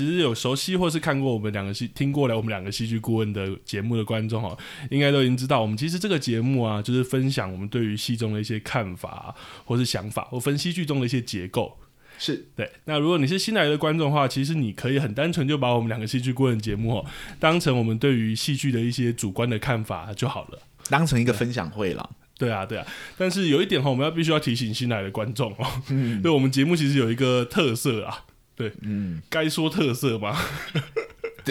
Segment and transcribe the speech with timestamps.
[0.00, 4.56] 其实有熟悉或是看过我们两个戏、听过来我们两个戏剧顾问的节目的观众哈，
[4.90, 9.34] 应该都已经知道，我们其实这个节目啊，就是分享我们对于戏中的一些看法
[9.66, 11.78] 或是想法，或分析剧中的一些结构。
[12.18, 12.70] 是对。
[12.86, 17.04] 那如果你是新来的观众的话，其实你可以很单纯就把我们两个戏剧顾问节目哦，
[17.38, 20.58] 当成我们对于戏剧的一些主观的看法就好了，
[20.88, 22.08] 当成一个分享会了。
[22.38, 22.86] 对啊，对啊。
[23.18, 28.24] 但是有一点哈，我们要必须要提醒新来的观众哦，嗯， 对我们节目其实有一个特色啊。
[28.60, 30.38] 对，嗯，该说特色吧。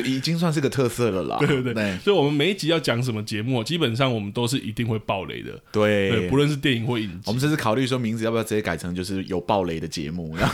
[0.02, 1.38] 对，已经算是个特色了啦。
[1.42, 5.59] 对对对，对，所以我们每一集要讲什么节目，基本上我们都是一定会爆雷的。
[5.72, 10.36] 对，对，不论是电影或影集，我们甚至考虑说名字要不要直接改成就是有爆雷的节目。
[10.36, 10.50] 然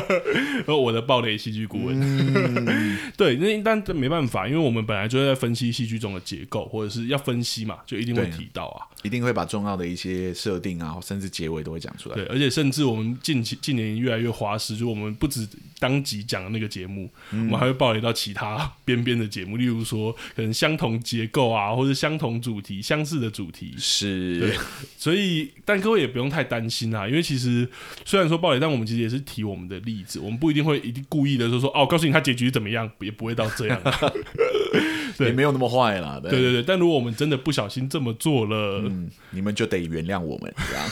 [0.66, 1.98] 后我的爆雷戏剧顾问。
[2.00, 12.14] 嗯、 对，那但没办法，因为我们本来就是在分析戏剧中的结构，或者是要分析嘛，就一定会提到啊，一定会把重要的一些设定啊，甚至结尾都会讲出来。
[12.14, 15.46] 对，而且甚至我们近期近年越来越花式，就我们不止
[15.78, 19.56] 当集讲的那个节目，嗯、我们还会爆雷到其他边边的节目。
[19.56, 24.56] 例如说，可能相同结构啊，或者相同主题、相似的主题是，对，
[24.96, 27.68] 所以但各位也不用太担心啊，因为其实
[28.04, 33.80] 虽然说暴雷，但我们其实也是提我们的例子，我们不一定会一定故意的说说哦，告诉你他结局怎么样，也不会到这样，
[35.16, 36.18] 对，也没有那么坏啦。
[36.20, 40.88] 对对对，但如果我们真的不小心这么做了，嗯，你们就得原谅我们，这样，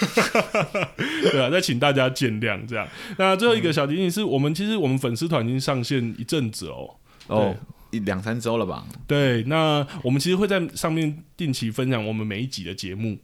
[1.32, 2.86] 对啊，再请大家见谅，这样。
[3.16, 6.96] 那最后一个小提醒是我们其实我们粉丝团已经上线一阵子哦，
[7.26, 7.56] 哦。
[7.90, 8.86] 一两三周了吧？
[9.06, 13.18] 对，那我们其实会在上面定期分享我们每一集的节目，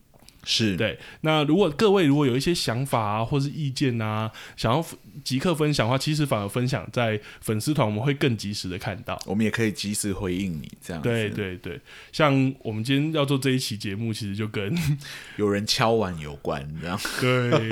[0.45, 0.99] 是对。
[1.21, 4.85] 那如果各位如果有一些想法啊，或是意见啊，想要
[5.25, 11.03] 即刻分享的话，其实反而分享在粉丝团，我们会更及时的看到，我们也可以及时回应你这样。
[11.03, 11.81] 对对对，
[12.13, 14.77] 像我们今天要做这一期节目，其实就跟
[15.37, 17.01] 有人敲碗有关，这样。
[17.21, 17.71] 对，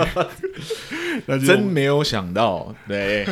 [1.26, 3.26] 那真没有想到，对。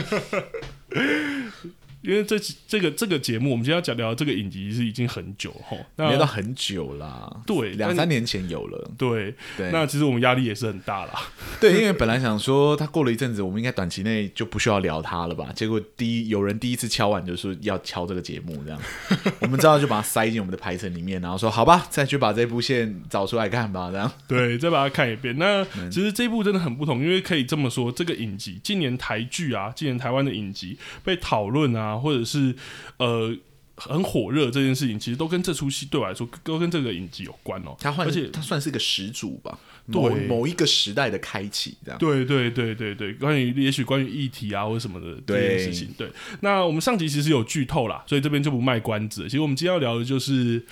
[2.02, 2.36] 因为这
[2.66, 9.70] 这个这个节目，我们今天要讲聊这个影集是已经很久齁，没到很久啦，对，两三年前有了，对对。
[9.70, 11.12] 那其实我们压力也是很大啦，
[11.60, 15.50] 对，因为本来想说他过了一阵子，我们应该短期内就不需要聊他了吧？
[15.54, 18.80] 结果第一有人第一次敲碗，就说要敲这个节目，这样，
[19.38, 25.38] 我们知道就把它塞进我们的排程里面，然后说好吧，再去把这部线找出来看吧，这样， 对，再把它看一遍。
[25.38, 31.91] 那其实这部真的很不同，因为可以这么说，这个影集今年台剧啊，今年台湾的影集被讨论啊。
[31.98, 32.54] 或者是
[32.98, 33.34] 呃
[33.76, 37.74] 很火热这件事情，其实都跟这出戏对我来说都跟这个影集有关哦。
[37.80, 41.98] 它而且它算是一个始祖吧，某某一个时代的开启，这样。
[41.98, 45.88] 对对对对对，关于也许关于议题啊或者什么的这件事情。
[45.96, 46.08] 对，
[46.40, 49.24] 那我们上集其实有剧透啦，所以这边就不卖关子。
[49.24, 50.64] 其实我们今天要聊的就是。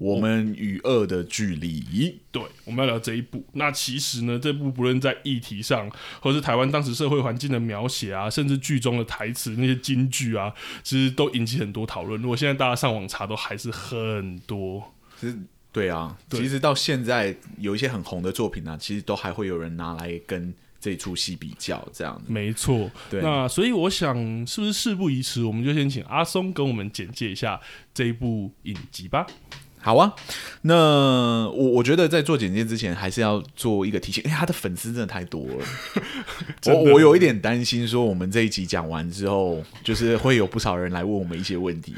[0.00, 3.44] 我们与恶的距离，对，我们要聊这一部。
[3.52, 10.50] 那其实呢，这部不论在议题上，或是台湾当时社会环境的描写啊，甚至剧中的台词那些金句啊，
[10.82, 12.18] 其实都引起很多讨论。
[12.22, 14.82] 如果现在大家上网查，都还是很多。
[15.20, 15.38] 其实，
[15.70, 22.18] 对啊，对，其实到现在有一些很红的作品呢、啊，其实都还会有人拿来跟这出戏比较，这样。
[22.26, 23.20] 没错，对。
[23.20, 27.60] 那所以我想，是不是事不宜迟，我们就先请阿松跟我们简介一下
[27.92, 29.26] 这一部影集吧。
[29.82, 30.14] 好啊，
[30.62, 34.22] 那我我觉得在做简介之前，还是要做一个提醒。
[34.26, 35.64] 哎、欸，他的粉丝真的太多了，
[36.68, 41.94] 我我有一点担心，说我们这一集讲完之后，就是会有不少人来问我们一些问题。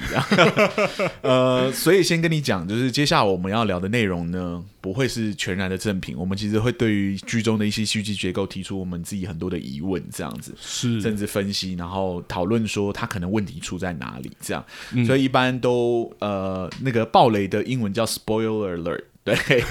[1.23, 6.17] 呃，所以先跟你讲，就是接下来我们要聊的内容呢，不会是全然的正品。
[6.17, 14.65] 我们其实会对于剧中的一些戏剧结构提出我们自己很多的疑问，这样子是甚至分析，然后讨论说他可能问题出在哪里，这样。
[14.93, 17.61] 嗯、所以一般都呃那个暴雷的。
[17.73, 19.65] 英文叫 spoiler alert，对，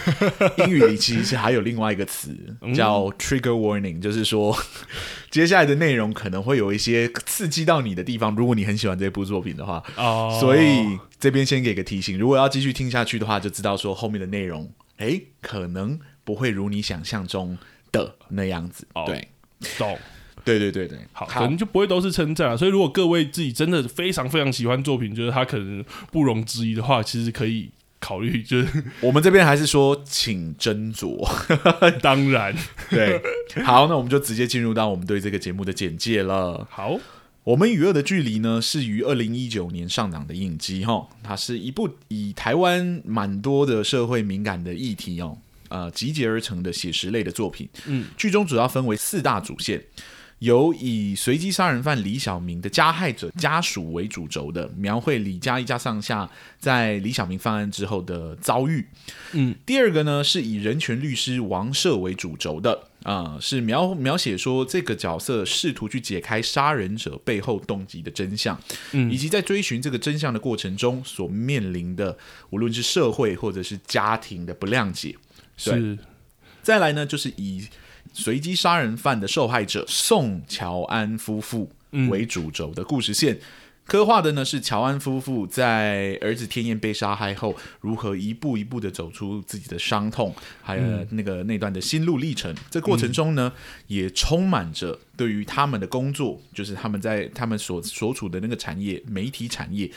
[0.57, 2.36] 英语里其实还有另外一个词
[2.74, 4.57] 叫 trigger warning，就是说
[5.30, 8.36] 接下来的内容可能会有一些刺激到你的地方。
[8.36, 17.57] 如果你很喜欢这部作品的话，哦，所以这边先给个提醒，如果要继续听下去的话，就知道说后面的内容，哎，可能不会如你想象中
[17.92, 18.88] 的那样子。
[19.06, 19.27] 对，
[19.77, 20.00] 懂，
[20.44, 22.57] 对对对对，好，可能就不会都是称赞了。
[22.57, 27.69] 所以如果各位自己真的非常非常喜欢作品，觉得它可能不容置疑的话，其实可以。
[28.01, 31.24] 考虑，就是我们这边还是说请斟酌。
[32.01, 32.53] 当然，
[32.89, 33.21] 对。
[33.63, 36.68] 好，那我们就直接进入到我们对这个节目的简介了。
[36.69, 36.98] 好，
[37.44, 45.38] 我们与恶的距离呢，是于二零一九年上档的影集哈，它是一部以台湾蛮多的社会敏感的议题哦，
[45.69, 47.69] 呃，集结而成的写实类的作品。
[47.86, 49.81] 嗯，剧中主要分为四大主线。
[50.41, 56.27] 由以随机杀人犯李小明的加害者家属为主轴的，描绘李家一家上下
[56.57, 58.88] 在李小明犯案之后的遭遇。
[59.33, 68.59] 嗯，第二个呢是以人权律师王社为主轴的，啊、呃，是描描写说这个角色试图去解开杀人者背后动机的真相，
[68.93, 72.17] 嗯，以及在追寻这个真相的过程中所面临的，
[72.49, 75.15] 无论是社会或者是家庭的不谅解。
[75.55, 75.99] 是，
[76.63, 77.67] 再来呢就是以。
[78.13, 81.69] 随机杀人犯的受害者宋乔安夫妇
[82.10, 83.40] 为主轴的故事线，嗯、
[83.86, 92.56] 刻画的呢是乔安夫妇在儿子天燕被杀害后，如何一步一步的走出自己的伤痛，还有那个那段的心路历程。
[92.69, 93.52] 这过程中呢，
[93.88, 99.90] 也充满着对于他们的工作，就是他们在他们所所处的那个产业媒体产业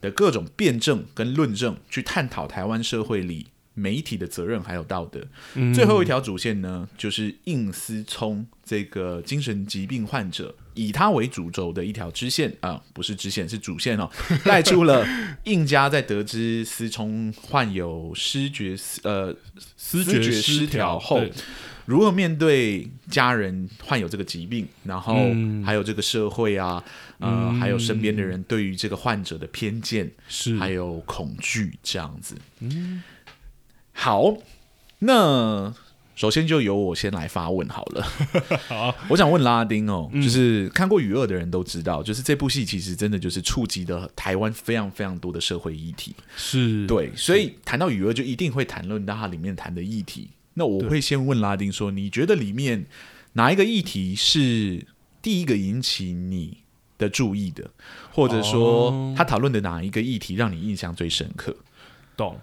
[0.00, 3.46] 的各种辩证跟论证，去探讨台湾社会里。
[3.74, 5.24] 媒体的责任还有道德，
[5.54, 14.10] 嗯、最后一条主线呢，就是应思聪这个精神疾病患者，以他为主轴的一条支线啊，不是支线，是主线哦，
[14.44, 15.06] 带出了
[15.44, 19.34] 应家在得知思聪患有失觉呃
[19.76, 21.24] 思觉失调后，
[21.86, 25.14] 如何面对家人患有这个疾病，然后
[25.64, 26.84] 还有这个社会啊，
[27.20, 30.58] 嗯、呃，还有身边的人对于这个患者的偏见是。
[30.58, 33.02] 还有恐惧这样子，嗯。
[33.92, 34.34] 好，
[35.00, 35.74] 那
[36.14, 38.06] 首先就由我先来发问好了。
[38.68, 46.14] 好，我想问拉丁哦，嗯、就是看过《雨恶》的人都知道，就是这部戏其实真的就是触及的台湾非常非常多的社会议题。
[46.36, 50.28] 是对，所以谈到《雨恶》，就一定会谈论到它里面谈的议题。
[50.54, 52.84] 那我会先问拉丁说，你觉得里面
[53.34, 54.86] 哪一个议题是
[55.22, 56.58] 第一个引起你
[56.98, 57.70] 的注意的，
[58.12, 61.56] 或者说他讨论的哪一个议题让你印象最深刻？
[62.16, 62.38] 懂。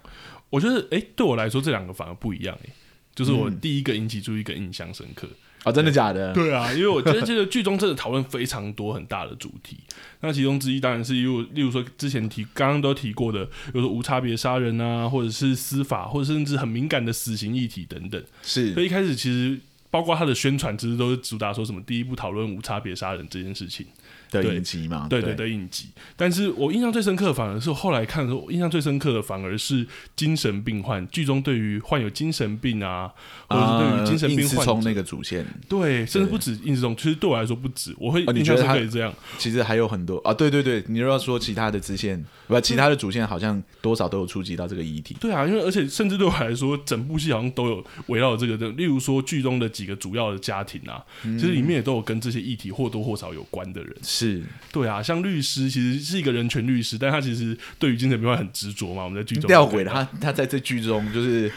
[0.49, 2.69] 我觉得，哎、欸，对我来说，这两个反而不一样，哎，
[3.15, 5.27] 就是我第一个引起注意跟印象深刻
[5.63, 6.33] 啊、真的假的？
[6.33, 9.77] 对啊， 因为我觉得这个剧中真的讨论非常多很大的主题，
[10.21, 18.23] 那其中之一当然是例如，例如说之前提刚刚都提过的，比如说无差别杀人啊，或者是司法，或者甚至很敏感的死刑议题等等。
[18.43, 19.59] 是，所以一开始其实
[19.89, 23.85] 包括他的宣传，其实都是主打说什么第一步讨论无差别杀人这件事情。
[24.31, 25.87] 的影集嘛，对对对，影集。
[26.15, 29.85] 但是我印象最深刻的，反而是我后来看的时候，我印象最深刻的反而是
[30.15, 33.11] 精神病患剧中对于患有精神病啊，
[33.47, 37.95] 或者是对于精神病患者那个主线，对，甚至不止应思聪，其实对我来说不止。
[37.97, 45.15] 我会印象深刻这样，其实还有很多啊，对对对，你又要说其他的支线，不，其他的主线好像多少都有触及到这个议题。
[45.19, 53.95] 对啊，因为而且甚至对我来说，整部戏好像都有围绕这个的，例如说剧中的几个主要的家庭啊，其实里面也都有跟这些议题或多或少有关的人。
[54.17, 54.41] 是，
[54.71, 55.01] 对啊。
[55.01, 59.03] 像律师其实是一个人权律师，但他其实对于精神病患很执着嘛。
[59.03, 61.51] 我们在剧中吊诡的他，他在这剧中就是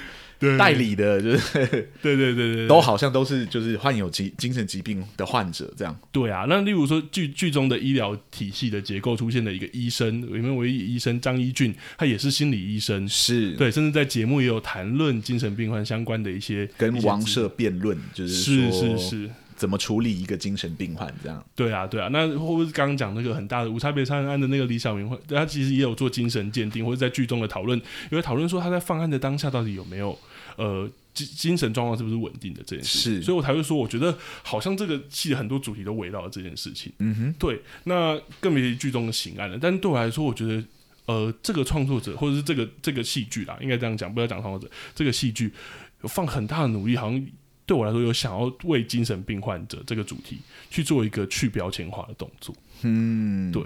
[0.59, 1.67] 代理的，就是
[2.01, 5.95] 对对对对，都好像都是就是患有疾精神疾病的患者这样。
[6.11, 19.31] 对啊，那例如说剧剧中的医疗体系的结构出现的一个医生，里面唯一医生张一俊，他也是心理医生，是对，甚至在节目也有谈论精神病患相关的一些跟王社辩论，就是说是是是。
[19.61, 21.15] 怎么处理一个精神病患？
[21.23, 22.09] 这样对啊，对啊。
[22.09, 27.79] 那或者是刚刚讲那个很大的无差别杀人案的那个李小明，他其实也有做精神鉴定，或者在剧中的讨论，
[28.11, 30.19] 有讨论说他在犯案的当下到底有没有
[30.57, 33.17] 呃精精神状况是不是稳定的这件事。
[33.17, 36.90] 是，所以我才会说，我觉得好像这个戏的很多主题都围绕了这件事情。
[36.97, 37.61] 嗯哼，对。
[37.85, 39.59] 那更别提剧中的刑案了。
[39.61, 40.64] 但是对我来说，我觉得
[41.05, 45.52] 呃，这个创作者或者是这个这个戏剧啦，应该这样讲，不要讲创作者，这个戏剧
[46.00, 47.26] 有放很大的努力，好像。
[47.71, 52.53] 对我来说，有想要为精神病患者这个主题去做一个去标签化的动作。
[52.83, 53.62] 嗯，对，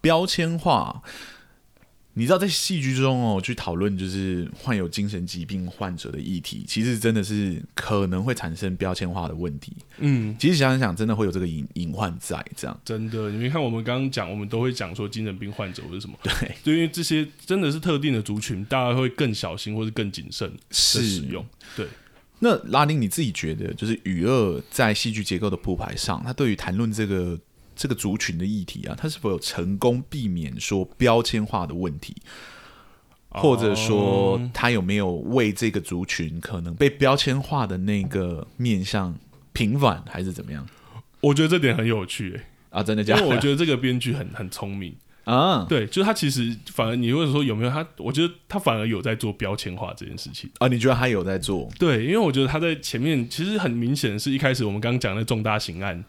[0.00, 1.02] 标签化，
[2.14, 9.72] 你知道在戏剧中哦，去讨论就是患有精神疾病患者的议题，其实真的是可能会产生标签化的问题。
[9.98, 12.80] 嗯，其实想想，真的会有这个隐隐患在这样。
[12.84, 21.44] 真的，你看我们刚刚讲，我们都会讲说精神病患者或者什么，对，因为这些真的是特定的族群，大家会更小心或是更谨慎的使用。
[21.74, 21.88] 对。
[22.38, 27.38] 那拉丁，你自己觉得，就是《雨恶》在戏剧结构的铺排上，他对于谈论这个
[27.74, 32.14] 这个族群的议题啊，他是否有成功避免说标签化的问题，
[33.30, 39.18] 或者说他有没有为这个族群可能被标签化的那个面向
[39.54, 40.66] 平反，还是怎么样？
[41.22, 42.44] 我觉得这点很有趣，欸，
[42.78, 43.22] 啊，真的假的？
[43.22, 44.94] 因为我觉得这个编剧很很聪明。
[45.26, 50.68] 啊，对，就是他其实反而你如果说有没有他，我觉得他反而有在做标签化这件事情啊。
[50.68, 51.68] 你觉得他有在做？
[51.80, 56.04] 对，因为我觉得他在前面其实很明显的是一开始我们刚刚讲的重大刑案，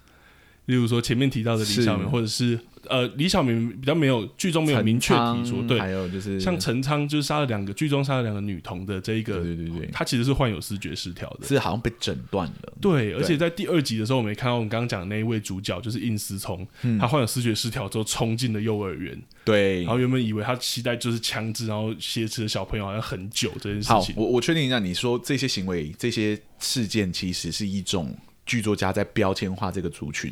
[0.68, 2.58] 例如说前面提到的李小明，或者是。
[2.90, 12.74] 呃，李小明比较没有剧中没有明确提出，对，还有就是像陈仓就是杀了两个剧中杀了两个女童的这一个，对对对，他其实是患有视觉失调的，是好像被诊断了。
[12.80, 24.16] 对，而且在第二集的时候，我们也看到我们刚刚讲的那一位主角就是应思聪，嗯、他患有视觉失调之后冲进了幼儿园，对，然后原本以为他期待就是枪支，然后挟持的小朋友好像很久这件事情。
[24.16, 30.32] 好，我我确定一下，你说这些行为、这些事件，其实是一种剧作家在标签化这个族群。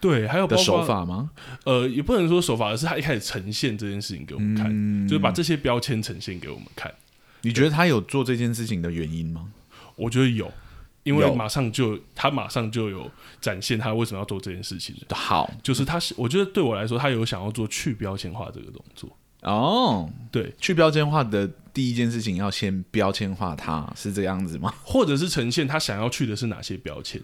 [0.00, 1.30] 对，还有的手法吗？
[1.64, 6.92] 呃，也不能说手法，而是他一开始呈现这件事情给我们看，嗯、就是把这些标签呈现给我们看。
[7.42, 9.52] 你觉得他有做这件事情的原因吗？
[9.96, 10.50] 我觉得有，
[11.02, 14.94] 因为马上就他马上就有展现他为什么要做这件事情。
[15.10, 19.14] 好，就是他是，我觉得对我来说，他有想要做去标签化这个动作。
[19.42, 24.74] 哦，对，去标签化的第一件事情要先标签化他，他是这样子吗？
[24.84, 27.20] 或者是呈现他想要去的是哪些标签？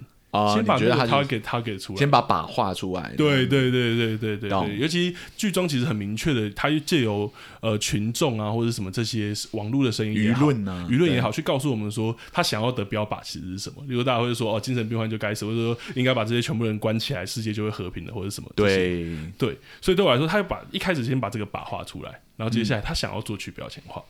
[0.55, 3.15] 先把觉得他给他给出来，先把靶画出来。
[3.17, 13.83] 对对对对对对对，尤其剧中其实很明确的，他借由呃群众啊或者什么这些网络的声音舆论啊舆论也好，去告诉我们说他想要的标靶其实是什么。
[13.89, 18.51] 比如大家会说哦，精神病患就该死，或者说应该把这些全部人关起来，世界就会和平的，或者什么。
[18.55, 19.07] 对
[19.39, 24.03] 对，所以对我来说，他要把一开始先把这个靶画出来，然后接下来他想要做去标签化。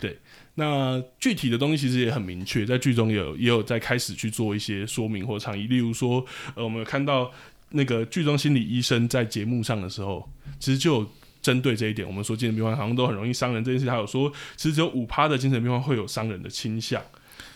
[0.00, 0.16] 对，
[0.54, 5.66] 那具体的东西其实也很明确，在剧中也有也有在开始去做一些说明或倡议。
[5.66, 6.24] 例如说，
[6.54, 7.32] 呃，我们有看到
[7.70, 11.10] 那个剧中心理医生在节目上的时候，其实就有
[11.42, 17.02] 针对这一点，我们说精神病患好像都很容易伤人这件事，他有说，其实只有五趴的精神病患会有伤人的倾向。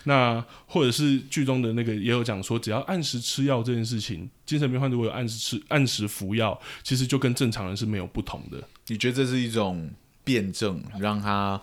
[0.03, 8.61] 那或者是剧中的那个也有讲说，只要按时吃药这件事情，精神病患如果有按时吃、按时服药，其实就跟正常人是没有不同的。
[8.87, 9.89] 你觉得这是一种
[10.25, 11.61] 辩证，让他？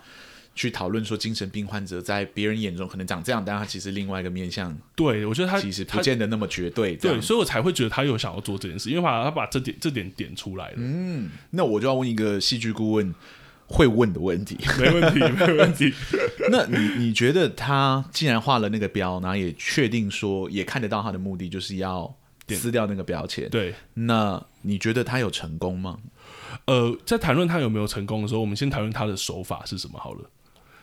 [0.61, 4.77] 去讨论说，精神病患者在别人眼中可能长这样，但他其实另外一个面向。
[4.95, 6.95] 对，我觉得他其实不见得那么绝对。
[6.97, 10.75] 对，所以我才会觉得他有想要做这件事，因为把他把这点这点点出来了。
[10.77, 13.15] 嗯，那我就要问一个戏剧顾问
[13.65, 14.59] 会问的问题。
[14.79, 15.95] 没问题，没问题。
[16.53, 22.15] 那你你觉得他既然画了那个标，然后也确定说也看得到他的目的就是要
[22.49, 25.97] 撕掉那个标签，对，那你觉得他有成功吗？
[26.67, 30.29] 呃，在谈论他有没有成功的时候，我们先谈论他的手法是什么好了。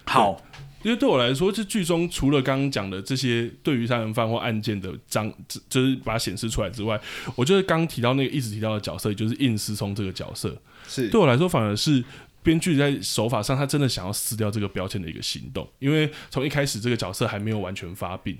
[0.07, 0.41] 好，
[0.83, 5.31] 因为对我来说，这剧中除了刚刚讲的这些对于杀人犯或案件的章，
[5.69, 6.99] 就是把它显示出来之外，
[7.35, 10.55] 我觉得刚提到那个一直提到的角色，也就是应思聪这个角色，
[10.87, 11.09] 是。
[11.09, 12.03] 对我来说反而是
[12.41, 15.67] 编剧在手法上，他真的想要撕掉这个标签的一个行动。
[15.79, 18.37] 因为从一开始这个角色还没有完全发病，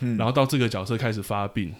[0.00, 1.74] 嗯，然后到这个角色开始发病，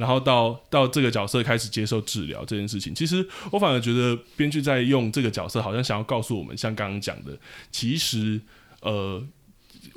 [0.00, 7.38] 然后到到这个角色开始接受治疗这件事情，其实我反而觉得编剧在用这个角色，好像想要告诉我们，像刚刚讲的，
[7.70, 8.40] 其实
[8.80, 9.22] 呃，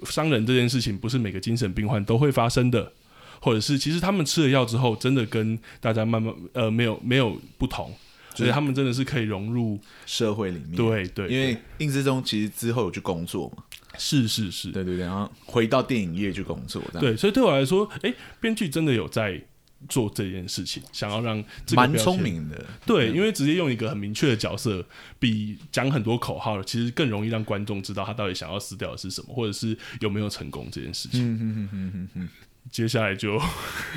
[0.03, 2.91] 伤人这件事情不是每个精神病患都会发生的，
[3.39, 7.95] 或者是其实他们吃了药之后，真的跟大家慢慢呃没有没有不同，
[8.35, 10.75] 所以他们真的是可以融入社会里面。
[10.75, 13.63] 对对，因为应之中其实之后有去工作嘛，
[13.97, 19.41] 是是是，对对对，然后回到电影业去工作，对，所以对我来说，哎，编剧真的有在。
[19.89, 21.43] 做这件事情，想要让
[21.75, 24.85] 蛮聪明的，对，因为直接用一个很明确的角色，
[25.19, 32.29] 比讲很多口号，其实更容易让观众知道他到底想要撕掉的是什么，或者是有没有成功这件事情。
[32.71, 33.37] 接下来就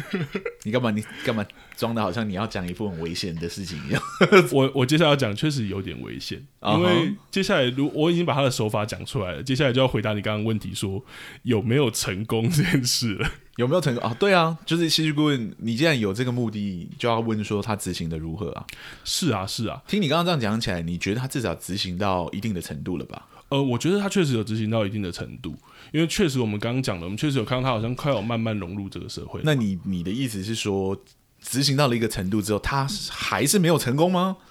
[0.65, 0.91] 你干嘛？
[0.91, 4.03] 你干嘛装的好像你要讲一部很危险的事情一样？
[4.51, 6.79] 我我接下来要讲确实有点危险，uh huh.
[6.79, 11.05] 因为接下来如我已经把他的手法讲出来了，接下来就要回答你刚刚问题说
[11.45, 13.31] 有没有成功这件事了？
[13.57, 14.15] 有没有成功啊？
[14.19, 18.65] 对啊，就是戏剧顾问，你既然有这个目的，就要问说他执行的如何啊？
[19.05, 23.27] 是啊，是啊，听你刚刚这样讲起来，你觉得他至少执行到一定的程度了吧？
[23.49, 25.55] 呃，我觉得他确实有执行到一定的程度。
[25.93, 29.41] 因为确实，我们刚刚讲的，我们确实有看到他好像快要慢慢融入这个社会。
[29.45, 30.97] 那你你的意思是说，
[31.41, 34.37] 执行到了一个程度之后，他还是没有成功吗？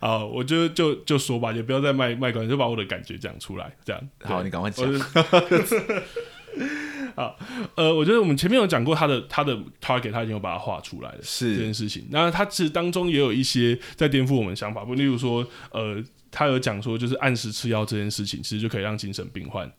[0.00, 4.02] 啊，我就就就说吧，也不要再卖卖关子，就把我的感觉讲出来，这样。
[4.24, 4.84] 好，你赶快讲。
[7.16, 7.38] 好，
[7.74, 12.06] 呃，我觉得我们前面有讲过他的他的 target，他已经有把它画出来了，是这件事情。
[12.10, 16.02] 那他其实当中也有一些在颠覆我们想法，不，例如说，呃。
[16.34, 19.70] 他有讲说，就是按时吃药这件事情，其实就可以让精神病患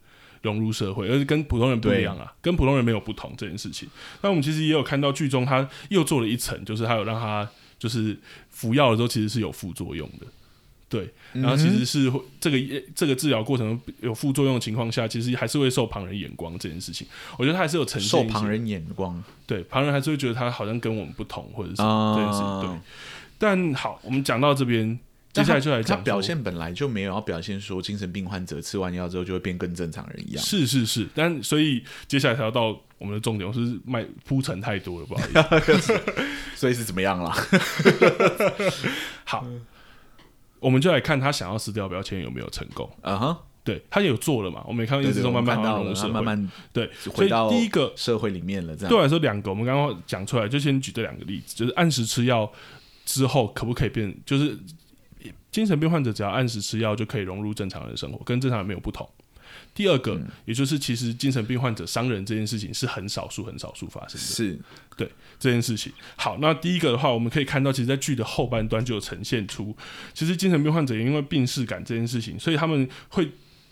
[0.44, 3.90] 融入社会，而且跟普通人不一样啊，跟普通人没有不同这件事情。
[4.22, 7.50] 那我们其实也有看到剧中，他又做了一层，就是他有让他
[7.80, 8.16] 就是
[8.52, 10.28] 服药的时候，其实是有副作用的。
[10.90, 12.58] 对，然后其实是这个
[12.94, 17.08] 这个治疗过程有副作用的情况下，其实还是会受旁人眼光这件事情。
[17.38, 22.62] 我觉得他还是有呈现受旁人眼光，对，旁人还是会觉得他好像跟我们不同，或者是这件事情。
[22.62, 22.80] 对。
[23.40, 24.98] 但好，我们讲到这边，
[25.34, 30.44] 接下来就来讲他表现本来就没有要表现说精神病患者吃完药之后就会变跟正常人一样。
[30.44, 35.22] 是是是，但所以接下来才要到我们的重点，我是卖铺陈太多了，不好
[35.58, 36.00] 意思。
[36.56, 37.34] 所以是怎么样了？
[39.26, 39.46] 好，
[40.64, 42.90] 我们就来看他想要撕掉标签有没有成功。
[43.02, 43.18] 啊？
[43.18, 43.40] 哈。
[43.66, 44.62] 对他也有做了嘛？
[44.68, 48.76] 我们也看到一直都慢慢融入社会，慢慢对，所以第一个社会里面了。
[48.76, 52.52] 这样对我来说，两个我们刚刚讲出来，就先举这两个例子，就是按时吃药
[53.06, 54.14] 之后可不可以变？
[54.26, 54.60] 就是
[55.50, 59.10] 精神病患者只要按时吃药就可以融入正常人的生活，跟正常人没有不同。
[59.74, 64.26] 第二个，嗯、也就是其实精神病患者伤人这件事情是很少数、很少数发生的。
[64.26, 64.60] 是
[64.96, 65.92] 对这件事情。
[66.16, 69.76] 好，那第一个的话，我们可以看到，其实，在剧的后半段就有呈现出，
[70.14, 73.30] 其实精神病患者因为病逝感这件事情，所以他们会。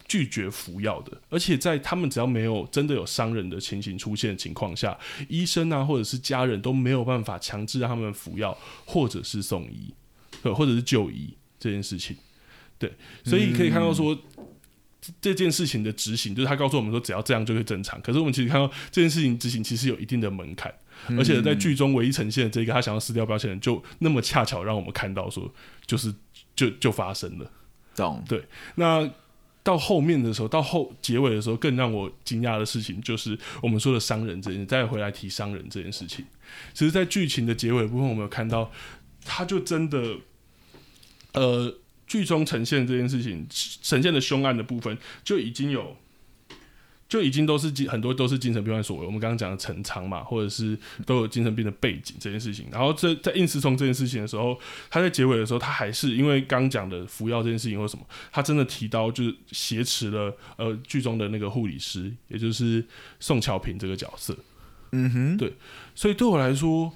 [0.07, 9.93] 拒绝服药的，而且在他们只要没有真的有伤人的情形出现的情况下，医生啊或者是家人都没有办法强制让他们服药，或者是送医，
[10.43, 12.17] 对，或者是就医这件事情。
[12.77, 12.91] 对，
[13.23, 14.45] 所以可以看到说、嗯、
[15.19, 18.01] 这件事情的执行，就是他告诉我们说只要这样就会正常。
[18.01, 20.73] 可是我们其实看到这件事情执行其实有一定的门槛，
[21.07, 25.51] 嗯、而且在剧中唯一呈现的这个他想要撕掉标签人，就那么恰巧让我们看到说，
[25.85, 26.13] 就是
[26.55, 27.51] 就就发生了。
[27.95, 28.43] 懂对，
[28.75, 29.09] 那。
[29.63, 34.65] 到后面的时候，到后结尾的时候，更让我惊讶的事情就是我们说的伤人这件事。
[34.65, 36.25] 再回来提伤人这件事情，
[36.73, 38.71] 其实，在剧情的结尾的部分，我们有看到，
[39.23, 40.15] 他就真的，
[41.33, 41.75] 呃，
[42.11, 43.47] 剧中呈现这件事情，
[43.81, 45.95] 呈现的凶案的部分就已经有。
[47.07, 52.67] 就已经都是精很多都是精神病患所为，我们刚刚讲的陈仓嘛，或者是都有精神病的背景这件事情。
[52.71, 54.57] 然后这在应思聪这件事情的时候，
[54.89, 62.81] 他在结尾的时候，他还是因为刚讲的服药这件事情或什么，他真的提到就是挟持了呃剧中的那个护理师，也就是
[63.19, 64.33] 宋乔平这个角色。
[64.93, 65.53] 嗯哼，对，
[65.93, 66.93] 所以对我来说，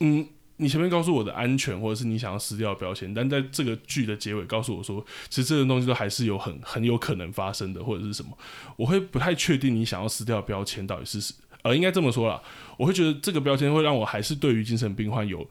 [0.00, 0.28] 嗯。
[0.56, 8.36] 你前面告诉我的安全，或者是你想要撕掉的标签，但在这个剧的结尾告诉我说，其实这个东西都还是有很很有可能发生的，或者是什么，
[8.76, 12.40] 我会不太确定你想要撕掉的标签到底是呃，应该这么说啦，
[12.76, 15.48] 我会觉得这个标签会让我还是对于精神病患有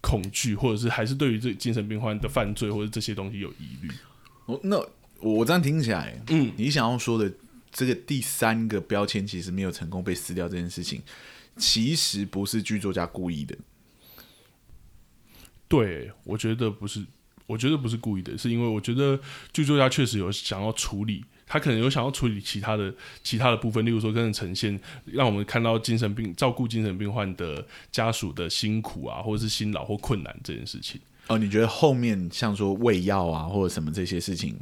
[0.00, 3.90] 恐惧，或者是还是对于这精神病患的犯罪或者这些东西有疑虑。
[4.46, 4.76] 哦，那
[5.20, 7.32] 我这样听起来，嗯，你想要说的
[7.72, 11.02] 这个第三个标签其实没有成功被撕掉这件事情，
[11.56, 13.56] 其实不是剧作家故意的。
[15.74, 17.04] 对，我觉得不是，
[17.46, 19.18] 我觉得不是故意的，是因为我觉得
[19.52, 31.00] 剧作家确实有想要处理，他可能有想要处理其他的其他的部分，例如说，跟着呈现，让我们看到精神病照顾精神病患的家属的辛苦啊，或者是辛劳或困难这件事情。
[31.26, 34.56] 哦，你觉得后面像说喂药啊，或者什么这些事情，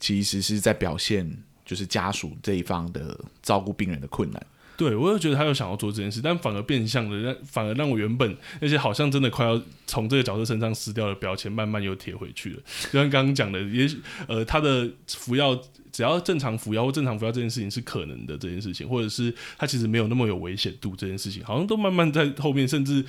[0.00, 1.30] 其实是在表现
[1.64, 4.46] 就是家属这一方的照顾病人的困难？
[4.78, 12.62] 对，我又觉得他有想要做这件事，但反而变相的让，反而让我原本那些好像真的快要从这个角色身上撕掉的标签，慢慢又贴回去了。
[12.84, 15.60] 就像刚刚讲的，也许呃，他的服药
[15.90, 23.04] 只要正常服药或正常服药这件事情是可能的这件事情，或者是他其实没有那么有危险度这件事情，好像都慢慢在后面，甚至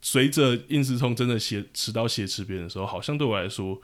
[0.00, 3.82] 随着应思聪真的挟持刀挟持别人的时候，好像对我来说，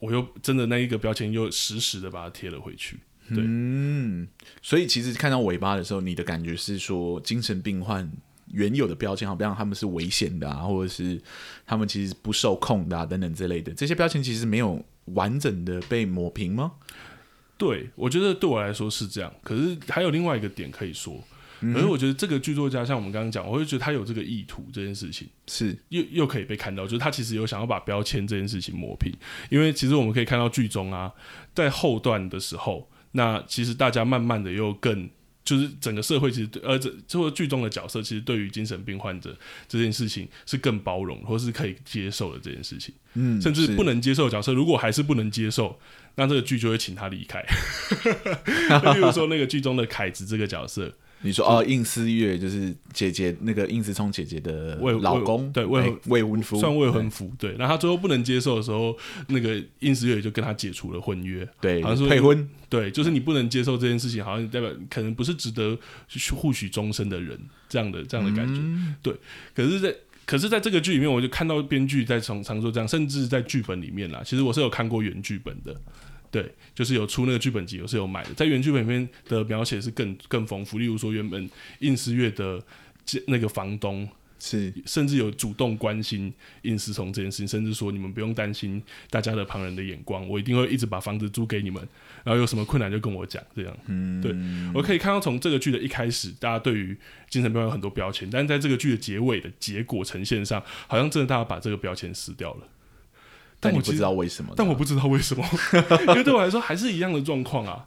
[0.00, 2.98] 我又真的那一个标签又实时的把它贴了回去。
[3.34, 4.28] 对嗯，
[4.62, 8.08] 所以其实看到尾巴的时候，你的感觉是说，精神病患
[8.52, 11.20] 原有的标签，好像他们是危险的啊，或者是
[11.66, 16.74] 他们其实不受控的啊，等等之类的，这些标签其实没有完整的被抹平吗？
[17.58, 19.32] 对，我觉得对我来说是这样。
[19.42, 21.18] 可是还有另外一个点可以说，
[21.60, 29.12] 可是我觉得这个剧作家像我们刚刚讲，我会觉得他有这个意图，这件事情是又又可以被看到，就是他其实有想要把标签这件事情抹平，
[29.50, 31.12] 因为其实我们可以看到剧中啊，
[31.52, 32.88] 在后段的时候。
[33.16, 35.08] 那其实大家慢慢的又更，
[35.42, 45.78] 就是整个社会其实呃这这个剧中的角色其实对于精神病患者这件事情是更包容或是可以接受的这件事情，嗯，甚至不能接受的角色如果还是不能接受，
[46.16, 47.44] 那这个剧就会请他离开，
[48.92, 50.92] 比如说那个剧中的凯子这个角色。
[51.26, 57.50] 你说哦，应思月就是姐姐那个应思聪姐姐的老公，对未婚未婚夫，算未婚夫，对。
[57.56, 58.96] 然后他最后不能接受的时候，
[59.28, 65.76] 那个应思月就跟他解除了婚约，对，好像说配婚，对，就是你不能接受这件事情，好像代表可能不是值得
[66.34, 69.12] 互许终身的人，这样的这样的感觉，嗯、对。
[69.52, 75.74] 可是在，在可是在这个剧里面，我就看到编剧在常常说这样，甚至在剧本里面啦，其实我是有看过原剧本的。
[76.30, 78.34] 对，就是有出那个剧本集，我是有买的。
[78.34, 82.62] 在原剧本里面的描写是更更丰富，例如说原本应思月的
[83.26, 84.08] 那个房东
[84.38, 86.30] 是甚至有主动关心
[86.62, 91.82] 应思从这件事情，甚至说你们不用担心大家的旁人的眼光，我一定会一直把房子租给你们，
[92.22, 93.76] 然后有什么困难就跟我讲，这样。
[93.86, 94.34] 嗯，对，
[94.74, 96.94] 我可以看到从这个剧的一开始，大家对于
[97.30, 102.68] 精神病有很多标签，但是在这个剧的结尾的结果呈现上，好像真的大家把这个标签撕掉了。
[103.58, 105.44] 但我不知道为什么，但我不知道为什么，
[106.08, 107.86] 因为对我来说还是一样的状况啊。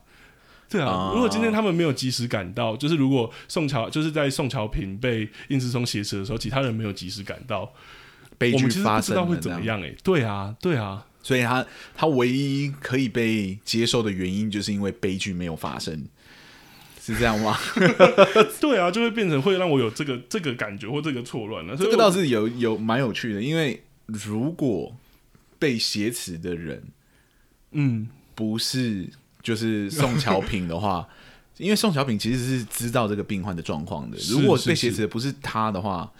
[0.71, 7.73] 对啊，如果今天他们没有及时赶到，就是如果宋乔就是在宋乔平被应志松挟持的时候，其他人没有及时赶到，
[8.37, 9.81] 悲剧发生，不知道会怎么样？
[9.81, 16.05] 哎，对啊，对啊，所以他他唯一可以被接受的原因，就是因为悲剧没有发生，
[17.01, 17.57] 是这样吗？
[18.61, 21.75] 对啊，就会变成会让我有这个这个感觉或这个错乱了。
[21.75, 24.95] 这个倒是有有蛮有趣的，因为如果
[25.59, 26.81] 被挟持的人，
[27.73, 29.09] 嗯，不是。
[29.41, 31.07] 就是宋乔平的话，
[31.57, 34.17] 因为宋乔平其实是知道这个病患的状况的。
[34.29, 36.11] 如果被挟持的不是他的话，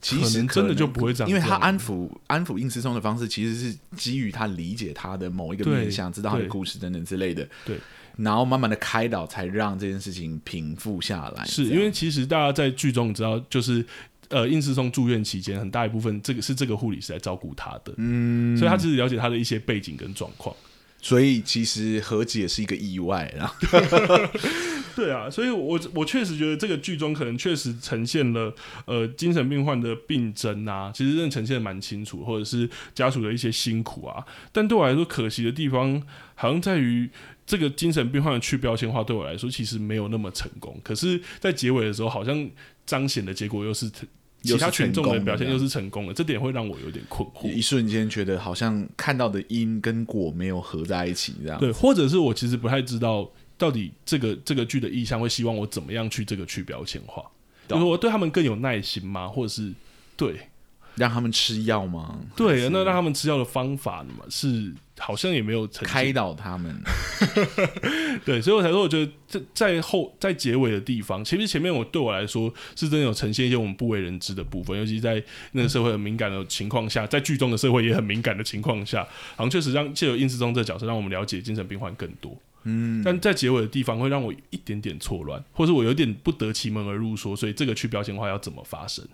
[0.00, 1.28] 其实真的就不会这样。
[1.28, 7.46] 因为他安抚安抚应思聪的方式，其实是基于他理解他的某一个面向，知道他的故事等等之类的。
[7.66, 7.76] 对，
[8.18, 11.44] 然后慢慢的开导，才让这件事情平复下来。
[11.44, 13.84] 是因为其实大家在剧中你知道，就是
[14.34, 17.94] 呃，应思聪住院期间，很大一部分这个是这个护理师来照顾他的。
[17.98, 20.54] 嗯，所以他其实了解他的一些背景跟状况。
[21.00, 23.52] 所以其实和解是一个意外啊，
[24.96, 28.52] 对啊，所以我我确实觉得这个剧中可能确实呈现了
[28.86, 34.24] 呃精神病患的病症啊，其实真的呈现的蛮清楚，或者是家属的一些辛苦啊。
[34.50, 36.02] 但对我来说，可惜的地方
[36.34, 37.08] 好像在于
[37.46, 40.76] 这个精神病患的去标签化，对我来说其实没有那么成功。
[40.82, 42.48] 可是，在结尾的时候，好像
[42.86, 43.88] 彰显的结果又是。
[44.52, 47.50] 其他群众的表现又是成功的，这点会让我有点困惑。
[47.50, 51.58] 一瞬间觉得好像看到的因跟果没有合在一起，这样。
[51.58, 57.24] 对，或者是我其实不太知道到底这个这个剧的意向会希望我怎么样去这个去标签化，
[57.66, 59.26] 就是我对他们更有耐心吗？
[59.26, 59.72] 或者是
[60.16, 60.36] 对？
[60.96, 62.18] 让他们吃药吗？
[62.36, 66.80] 对，那让他们吃药的方法嘛，是好像也没有开导他们。
[68.24, 79.02] 对，所以我才说，我觉得在在后在结尾的地方，其实前面我对我来说是真的有呈现一些我们不为人知的部分，尤其在那个社会很敏感的情况下，在剧中的社会也很敏感的情况下，
[79.36, 82.36] 好像确实让借由应思聪这个角色，让我们了解精神病患更多。
[82.66, 89.04] 嗯，但在结尾的地方会让我一点点错乱，或者我有点不得其门而入，说，所以这个去标签化要怎么发生？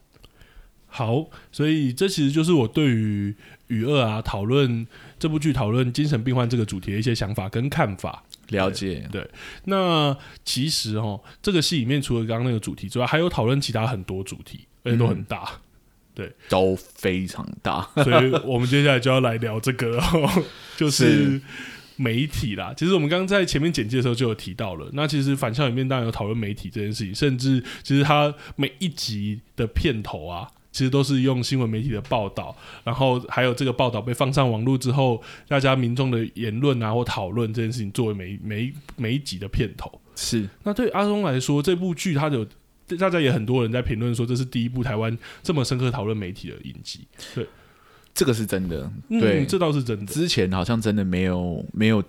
[0.90, 3.34] 好，所以这其实就是我对于
[3.68, 4.86] 与二啊讨论
[5.18, 8.24] 这部剧、讨论精神病患这个主题的一些想法跟看法。
[8.48, 9.24] 了解，对。
[9.66, 15.60] 那其实哦，这个戏里面除了刚刚那个主题之外，还有讨论其他很多主题，而且都很大，嗯、
[16.16, 17.88] 对，都非常大。
[18.02, 20.02] 所以我们接下来就要来聊这个，
[20.76, 21.40] 就是
[21.94, 22.74] 媒体啦。
[22.76, 24.90] 其实我们刚刚在前面简介的时候就有提到了。
[24.94, 30.48] 那其实反校里面当然有讨论媒体这件事情，甚至其实它每一集的片头啊。
[30.72, 40.00] 其实都是用新闻媒体的报道，然后还有这个报道被放上网络之后，大家民众的言论啊或讨论这件事情作为每每每一集的片头。
[40.14, 40.48] 是。
[40.62, 42.46] 那对阿东来说，这部剧它有
[42.98, 47.00] 大家也很多人在评论说，这是第一部台湾这么深刻讨论媒体的影集。
[47.34, 47.46] 对，
[48.14, 48.90] 这个是真的。
[49.08, 50.12] 对，嗯，这倒是真的。
[50.12, 52.02] 之前好像真的没有没有。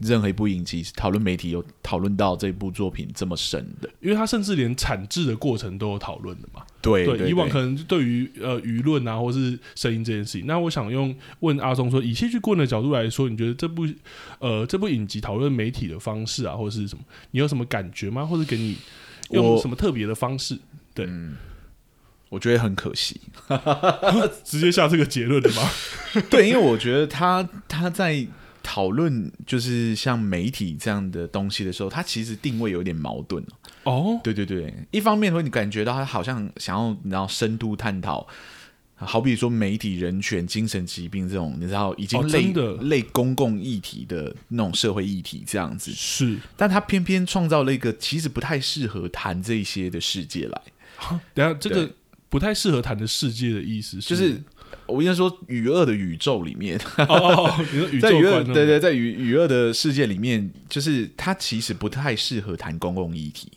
[0.00, 6.62] 任何一部影集讨论媒体有讨论到这部作品这么深的，因为他甚至连产制的过程都有讨论的嘛。
[6.80, 13.86] 对，以往可能对于呃舆论啊，或是声音这件事情，那我想用问阿松说，以戏剧顾问的角度来说，你觉得这部
[14.38, 18.24] 呃这部影集讨论媒体的方式啊，或者是什么，你有什么感觉吗？
[18.24, 18.76] 或者给你
[19.30, 20.56] 用什么特别的方式？
[20.94, 21.34] 对、嗯，
[22.28, 23.20] 我觉得很可惜，
[24.44, 25.68] 直接下这个结论的吗？
[26.30, 28.24] 对，因为我觉得他他在。
[28.70, 33.42] 讨论就是像媒体这样的东西的时候，它其实定位有点矛盾
[33.84, 34.20] 哦。
[34.22, 38.28] 对对对，一方面会你感觉到他好像想要然后深度探讨，
[38.96, 45.90] 好比说媒体人权、精神疾病这种，你知道已经类、哦、类公共议题的那种社会议题这样子。
[45.92, 50.62] 是，但他偏偏创造了一个其实不太适合谈这些的世界来。
[51.32, 51.90] 等下这个
[52.28, 54.10] 不太适合谈的世界的意思是？
[54.10, 54.42] 就是。
[54.88, 57.54] 我应该说，与恶的宇宙里面，哦，
[57.92, 63.52] 宇宙，在与恶，对对，在与与恶的世界里面，就是它其实不太适合谈公共议题。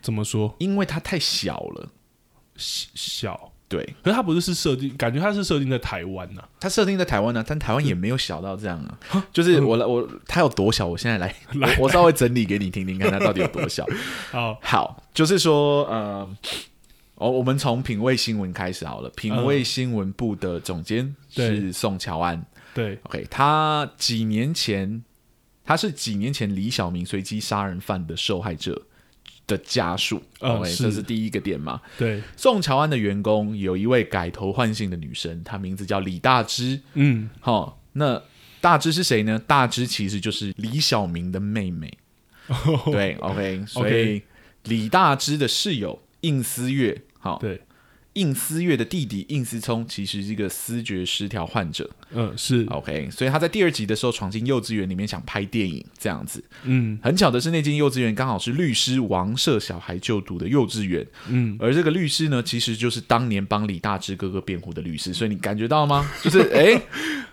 [0.00, 0.54] 怎么说？
[0.58, 1.88] 因为它太小了，
[2.56, 3.52] 小。
[3.68, 6.48] 对，可是它不是是设定，感觉它是设定在台湾呢、啊。
[6.60, 9.26] 它设定在台湾呢、啊，但台湾也没有小到这样啊。
[9.32, 10.86] 就是我来我它有多小？
[10.86, 13.84] 我现在来， 来我，我稍微整理给你听听，看它到底有多小。
[14.30, 16.28] 好好，就是说，呃。
[17.16, 19.10] 哦，我们从品味新闻开始好了。
[19.10, 22.44] 品味新闻部的总监是宋乔安。
[22.74, 25.02] 对，OK，他几年前，
[25.64, 28.82] 他是几年前李小明随机杀人犯的受害者
[29.46, 30.22] 的家属。
[30.40, 31.80] OK，这是第一个点嘛？
[31.96, 36.82] 对，宋乔安的员工有一位改头换姓的女生，她名字叫李大芝。
[36.92, 38.22] 嗯，好、哦，那
[38.60, 39.38] 大芝是谁呢？
[39.38, 41.96] 大芝其实就是李小明的妹妹。
[42.48, 44.22] Oh, 对，OK，所以
[44.64, 47.04] 李大芝的室友应思月。
[47.26, 47.60] 好，对，
[48.12, 51.90] 应思月的弟弟应思聪其实是一个思觉失调患者。
[52.14, 56.42] 嗯，是 OK，所以他在第二集的时候闯进幼稚园里面想拍电影这样子。
[56.62, 61.04] 嗯，很巧的是，那间幼稚园刚好是律师王社小孩就读的幼稚园。
[61.28, 65.12] 嗯，而这个律师呢，其实就是当年帮李大智哥哥辩护的律师。
[65.12, 66.08] 所以你感觉到吗？
[66.22, 66.80] 就是哎，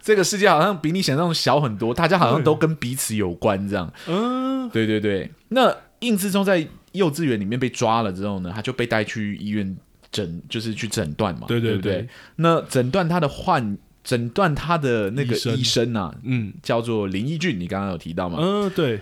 [0.02, 3.94] 这个世界好像比你想象中小很多，大家好像都跟彼此有关这样。
[4.08, 5.32] 嗯，对对对。
[5.50, 9.76] 那应志聪在幼稚园里面被抓了之后呢，他就被带去医院。
[10.14, 18.38] 诊就是去诊断嘛，对对对，那诊断他的患，诊断他的那个医生啊，嗯，叫做林义俊，你刚刚有提到吗？
[18.40, 19.00] 嗯，对，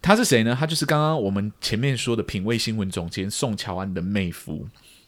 [0.00, 0.56] 他是谁呢？
[0.58, 4.66] 他就是刚刚我们前面说的品味新闻总监宋乔安的妹夫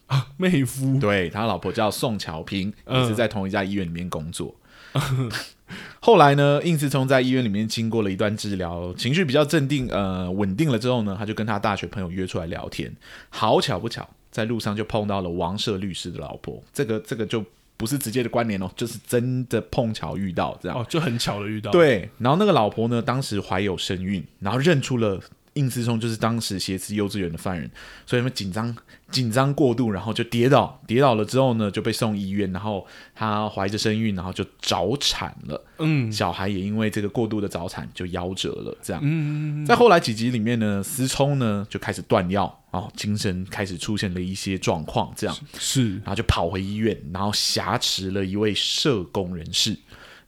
[0.09, 4.55] 啊，妹夫，对，他老婆叫宋乔平，嗯、也是在同一家医院里面工作。
[4.93, 5.33] 嗯、
[6.01, 12.93] 后来呢，应思聪在医院里面经过了一段治疗，情绪比较镇定，呃，稳定了之后呢，他就跟他大学朋友约出来聊天。
[13.31, 14.09] 好巧不巧。
[14.31, 17.43] 在路上就碰到了王社律师的老婆，这个这个就
[17.79, 21.71] 不是直接的关联哦，就是真的碰巧遇到这样，哦，就很巧的遇到。
[21.73, 25.19] 对，然后那个老婆呢，当时怀有身孕，然后认出了
[25.55, 27.71] 应思聪就是当时挟持幼稚园的犯人，
[28.07, 28.77] 所以他们紧张
[29.11, 42.55] 紧张过度，然后就跌倒，跌倒了之后呢，就被送医院，然后她怀着身孕，然后就早产了，嗯，小孩也因为这个过度的早产就夭折了，这样，嗯，在后来几集里面呢，思聪呢就开始断药。
[42.71, 45.35] 哦，精神开始出现了一些状况，这样。
[45.55, 49.75] 是，是，然后就跑回医院，然后挟持了一位社工人士。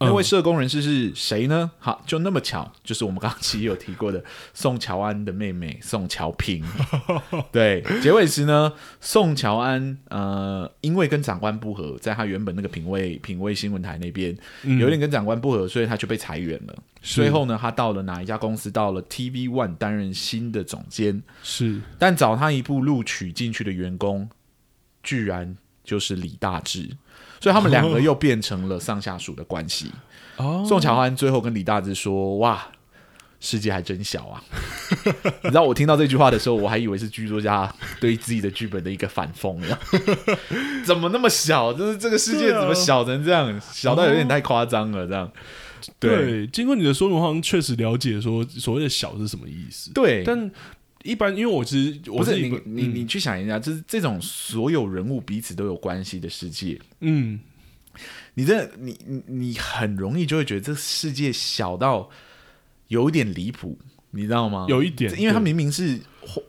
[0.01, 1.71] 那位社工人士是谁呢？
[1.79, 6.63] 好，就那么巧，就是我们刚刚其实有提过的宋乔安的妹妹宋乔平。
[7.51, 16.75] 对，结尾时呢，宋乔安呃，因为跟长官不和，在他原本那个品味品味新闻台那边、嗯、有点跟长官不和，所以他就被裁员了。
[17.01, 18.71] 最后呢，他到了哪一家公司？
[18.71, 21.21] 到了 TV One 担任新的总监。
[21.43, 24.29] 是，但找他一步录取进去的员工，
[25.03, 26.89] 居然就是李大志。
[27.39, 29.91] 所以他们两个又变成了上下属的关系。
[30.37, 32.67] 哦，宋乔安最后跟李大志说：“哇，
[33.39, 34.43] 世界还真小啊！”
[35.41, 39.75] 你知道我听到这句话的时候，我还以为是剧作家对自己的剧本的一个反讽呢。
[40.85, 41.73] 怎么那么小？
[41.73, 43.59] 就是这个世界怎么小成这样？
[43.73, 45.07] 小到有点太夸张了。
[45.07, 45.31] 这样，
[45.99, 49.91] 对，经过你的说明，好像确实了解说所谓的小是什么意思。
[49.93, 50.51] 对，但。
[51.03, 57.39] 一般，因为我其实我是你你你去想一下，就是这种所有人物彼此都有关系的世界，嗯，
[58.35, 62.09] 你这你你你很容易就会觉得这世界小到
[62.87, 63.77] 有一点离谱，
[64.11, 64.65] 你知道吗？
[64.69, 65.99] 有一点，因为它明明是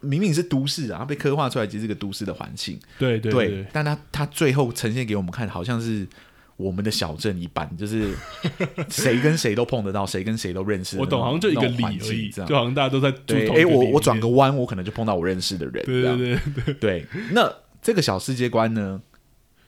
[0.01, 6.07] 明明是都市啊，被刻画出来其实是个都市的环境，对对对，对，但它它最后呈现给我们看，好像是。
[6.57, 8.15] 我们的小镇一般，就是
[8.89, 10.99] 谁跟谁都碰得到，谁跟谁都认识。
[10.99, 13.49] 我懂，好像就一个理而已，就好像大家都在对。
[13.49, 15.85] 哎、欸，我我转个弯，我可能就碰到我认识的人。
[15.85, 17.07] 对对对对，对。
[17.33, 19.01] 那这个小世界观呢？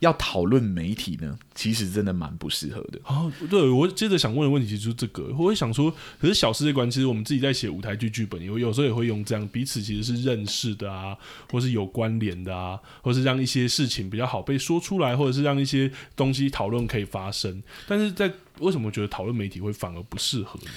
[0.05, 2.99] 要讨论媒体呢，其实真的蛮不适合的。
[3.05, 5.33] 哦，对，我接着想问的问题其实就是这个。
[5.37, 5.91] 我会想说，
[6.21, 11.17] 可是小世界观，其实我们自己在写舞台剧剧本，有有时候也会用这样，彼此其实是认识的啊，
[11.51, 17.61] 或是有关联的啊，或是让一些事情比较好被说出来，或者是让一些东西讨论可以发生。
[17.87, 20.71] 但是在为什么觉得讨论媒体会反而不适合呢？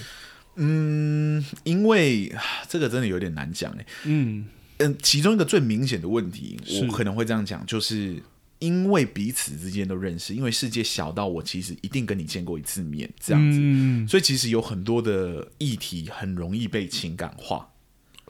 [0.55, 2.35] 嗯，因为
[2.67, 3.85] 这个真的有点难讲哎。
[4.05, 4.45] 嗯
[4.79, 8.23] 嗯，其中一个最明显的问题，我可能会这样讲，就是。
[8.59, 17.69] 因为彼此之间都认识，因为世界小到我其实一定跟你见过一次面，这样子，嗯、所以其实有很多的议题很容易被情感化。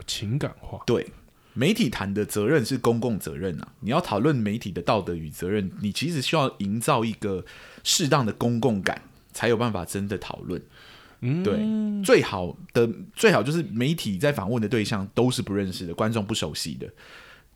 [0.06, 1.06] 情感化，对，
[1.52, 3.72] 媒体谈的责任是公共责任啊！
[3.80, 7.44] 你要讨论媒体的道德与责任，你其实需要营造一个
[7.84, 10.62] 适当的公共感，才有办法真的讨论。
[11.20, 11.60] 嗯，对，
[12.02, 16.88] 最好的最好就是媒体在访问的对象都是不认识的，观众不熟悉的，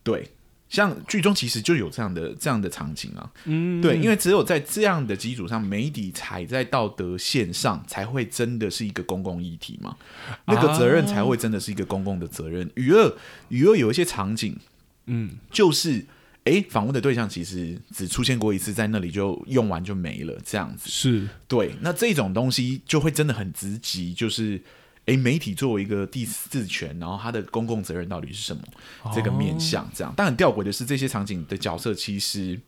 [0.02, 0.28] 对。
[0.68, 9.96] 像剧中其实就有这样的这样的场景啊，嗯，对，因为只有在这样的基础上，媒体踩在道德线上，才会真的是一个公共议题嘛，
[10.46, 12.68] 那个责任才会真的是一个公共的责任。
[12.74, 13.16] 娱乐
[13.50, 14.56] 娱乐有一些场景，
[15.06, 16.04] 嗯，就是
[16.44, 21.76] 哎，访问的对象其实只出现过一次，在那里就用完就没了，这样子是对。
[21.82, 24.60] 那这种东西就会真的很直击，就是。
[25.06, 28.62] 诶，媒体作为一个第四权，然后它的公共责任到底是什么？
[29.02, 32.58] 哦、这个面向这样，但很吊诡的是，这些场景的角色其实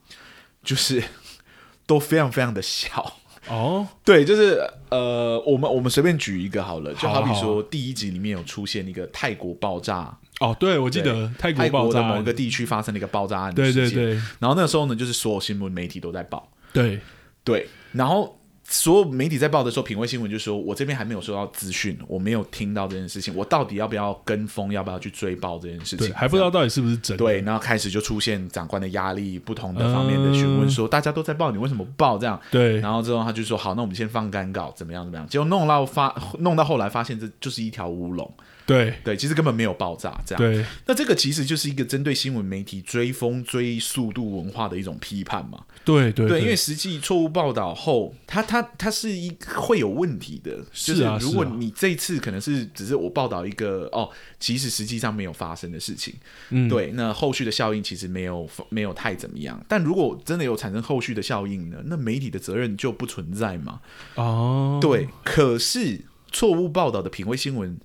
[0.63, 1.03] 就是
[1.87, 3.89] 都非常非常的小哦。
[4.05, 14.13] 对，就是呃，我们我们随便举一个好了，就好比说第一集里面有出现一个泰国爆炸哦，对，我记得泰国爆炸的某一个地区发生了一个爆炸案，对对对。
[14.39, 17.01] 然后那个时候呢，就是所有新闻媒体都在报，对
[17.43, 18.39] 对，然后。
[18.69, 26.13] 所有媒体在报的时候，品味新闻就说：“我这边还没有收到资讯，我没有听到这件事情，我到底要不要跟风，要不要去追报这件事情？
[26.15, 32.19] 还不知道到底是不是真的。”对，然后开始就出现长官的压力，不同的方面的询问，说、嗯、大家都在报，你为什么不报？
[32.19, 35.05] 这样对，然后之后他就说：“好，那我们先放干稿，怎么样？
[35.05, 38.33] 怎么样？”结果弄到发，弄到后来发现这就是一条乌龙。
[38.67, 40.43] 对对，其实根本没有爆炸，这样。
[40.43, 45.65] 对，那这个其实就是一个针对新闻媒体追风追速度文化的一种批判嘛。
[45.85, 50.65] 对对对，对，因为实际错误报道后，它它它是一会有问题的。
[50.73, 56.13] 是啊，就是如果你这一次可能是只是我报道一个哦，其实实际上没有发生的事情，
[56.51, 59.65] 嗯，对，那后续的效应其实没有没有太怎么样。
[59.69, 63.81] 但如果真的有产生后续的效应呢，那媒体的责任就不存在嘛。
[64.17, 67.79] 哦，对，可是错误报道的品味新闻。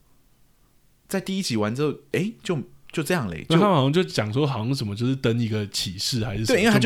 [1.11, 2.57] 在第一集完之后，哎，就
[2.89, 3.45] 就这样嘞。
[3.49, 6.79] 就他好像就讲说，好像什么就是登一个启示还是什么，对，因为他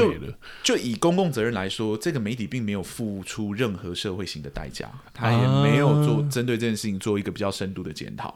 [0.64, 8.30] 就以公共责任来说，这个媒体并没有付出任何社会性的代价，他也没有做针对这件事情做一个比较深度的检讨。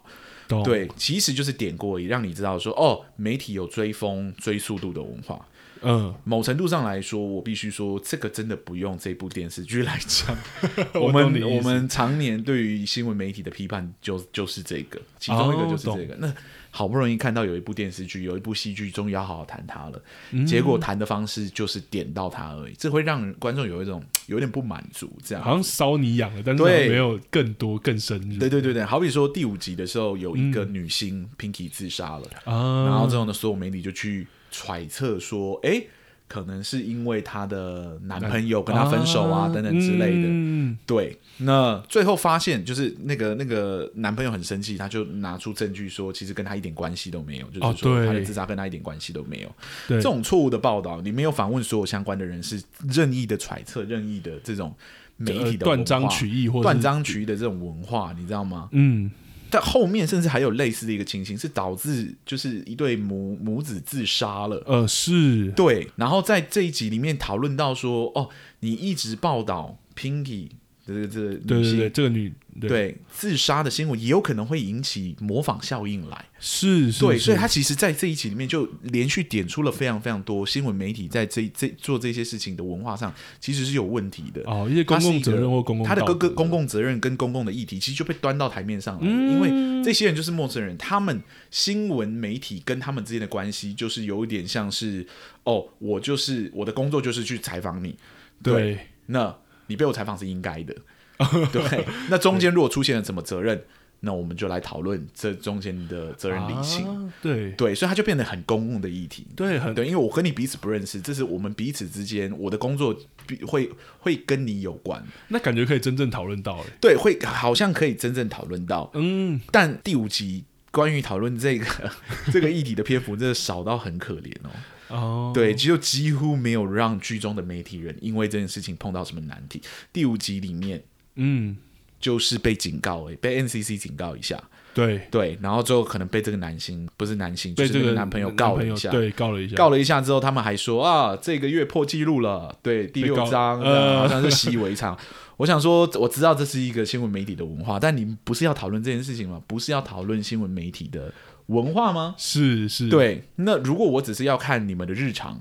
[0.50, 5.44] 啊、对，其实就是点过而已，让你知道说，哦，媒体有追风、追速度的文化。
[5.82, 10.38] 嗯，某程度上来说，我必须说，这个真的不用这部电视剧来讲。
[10.94, 16.14] 我们我们常年对于新闻媒体的批判就，就就是这个，其中一个就是这个。
[16.14, 16.34] 哦、那
[16.72, 25.44] 好不容易看到有一部电视剧，有一部戏剧，终于要好好谈它了，嗯、结果谈的方式就是点到它而已，这会让观众有一种有点不满足，这样。
[25.44, 28.38] 好像烧你痒了，但是没有更多更深入。
[28.38, 34.28] 对对对对，好比说第五集的时候，有一个女星 Pinky 自杀了，嗯、然后之后呢，所有媒体就去。
[34.52, 35.84] 揣测说，哎，
[36.28, 40.28] 可能是因为她的男朋友跟她分手啊，等等之类的。
[40.28, 49.52] 嗯、对，那最后发现就是那个那个男朋友很生气，他就拿出证据说，其实跟他一点关系都没有，就是说他的自杀跟他一点关系都没有。
[49.88, 54.76] 对，这种错误的报道，你没有访问所有相关的人，是任意的揣测，任意的这种
[55.18, 58.70] 媒体的断章取义或断章取义的这种文化，你知道吗？
[58.72, 59.10] 嗯。
[59.50, 64.64] 但后面甚至还有类似的一个情形，是导致就是一对母母子自杀了。
[64.66, 65.90] 呃，是对。
[65.96, 70.56] 然后在这一集里面讨论到说，哦，你一直报道 Pinky 的
[70.94, 72.34] 这个这个对对对，这个女。
[72.60, 84.42] 对，对自杀的新闻也有可能会引起模仿效应来，是，是，对，所以他其实在这一集里面就连续点出了非常非常多新闻媒体在这这做这些事情的文化上其实是有问题的。
[84.44, 91.22] 哦，一些公共责任或公共他的各个公共责任跟公共的议题其实就被端到台面上来因为这些人就是陌生人，他们
[91.52, 95.08] 新闻媒体跟他们之间的关系就是有一点像是
[95.46, 97.96] 哦，我就是我的工作就是去采访你，
[98.44, 98.80] 对，对。
[99.06, 99.34] 那
[99.70, 100.76] 你被我采访是应该的。
[101.52, 103.62] 对，那中间如果出现了什么责任，
[104.00, 106.88] 那我们就来讨论这中间的责任理性。
[106.88, 109.28] 啊、对对，所以它就变得很公共的议题。
[109.36, 112.98] 对，很对，因为我跟你彼此不认识，这是我们彼此之间，我的工作
[113.46, 115.06] 会会跟你有关。
[115.28, 118.90] 那感觉可以真正讨论到，哎，对，会好像可以真正讨论到。
[118.94, 121.66] 嗯，但第五集关于讨论这个
[122.32, 124.52] 这个议题的篇幅真的少到很可怜哦。
[124.90, 129.62] 哦，对，就几乎没有让剧中的媒体人因为这件事情碰到什么难题。
[129.92, 130.84] 第五集里面。
[131.22, 131.58] 嗯，
[132.00, 134.42] 就是被警告哎、欸，被 NCC 警告一下，
[134.74, 144.98] 对对，然后最后可能被这个男星不是男星，就是这个男朋友告了一下，对，告了一下，告了一下之后，他们还说啊，这个月破纪录了，对，第六章，呃、好像是习以为常。
[145.36, 149.42] 我想说，我知道这是一个新闻媒体的文化，但你不是要讨论这件事情吗？
[149.46, 151.12] 不是要讨论新闻媒体的
[151.50, 152.16] 文化吗？
[152.18, 153.26] 是是，对。
[153.36, 155.40] 那如果我只是要看你们的日常。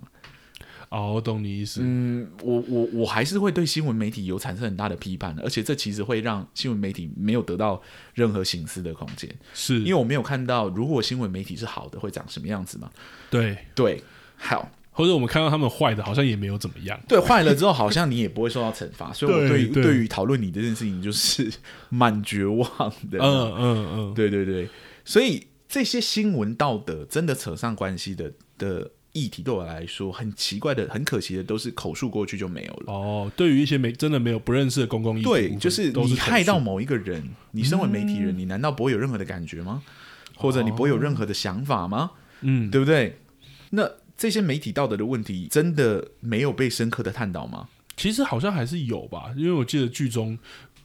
[0.91, 1.83] 哦，我懂你意思。
[1.85, 7.79] 嗯，我我我还是会对新闻媒体有产生很大的批判的，而且这其实会让新闻媒体没有得到
[8.15, 9.29] 任何形式的空间。
[9.53, 12.91] 是因为我没有看到，如果新闻媒体是好的，会长什么样子嘛？
[13.29, 14.03] 对对，
[14.39, 16.99] 好，或者我们看到他们坏的，好像也没有怎么样。
[17.07, 19.13] 对，坏了之后，好像你也不会受到惩罚。
[19.15, 21.53] 所以，我对于对于讨论你这件事情，就是
[21.91, 22.67] 蛮绝望
[23.11, 23.19] 的。
[23.19, 24.67] 嗯嗯嗯，对对对，
[25.05, 28.91] 所以这些新闻道德真的扯上关系的的。
[29.15, 32.93] 议题对我来说很奇怪的、很可惜的，都是口述过去就没有了。
[32.93, 39.83] 哦，对于一些没真的没有不认识的公共议题，对，就是你害到某一个人，你身为媒体人，嗯、你难道不会有任何的感觉吗？
[40.37, 42.13] 或者你不会有任何的想法吗？
[42.43, 43.19] 嗯，对不对？
[43.71, 47.71] 那这些媒体道德的问题，真的没有被深刻的探讨吗？
[47.97, 50.39] 其实好像还是有吧，因为我记得剧中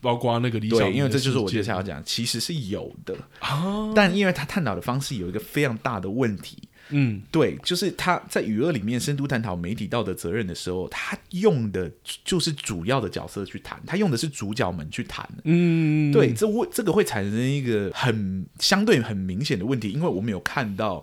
[0.04, 3.16] 包括那个李小龙，因为这就是我接下来要讲，其实是有的。
[3.40, 6.58] 啊，但因为他探讨的方式有一个非常大的问题。
[6.90, 11.90] 嗯，对，就是他在《娱乐》里面深度探讨媒体道德责任的时候，他用的
[12.22, 15.26] 就是主要的角色去谈，他用的是主角们去谈。
[15.44, 21.02] 嗯，对，这会这个会产生一个很相对很明显的问题，因为我们有看到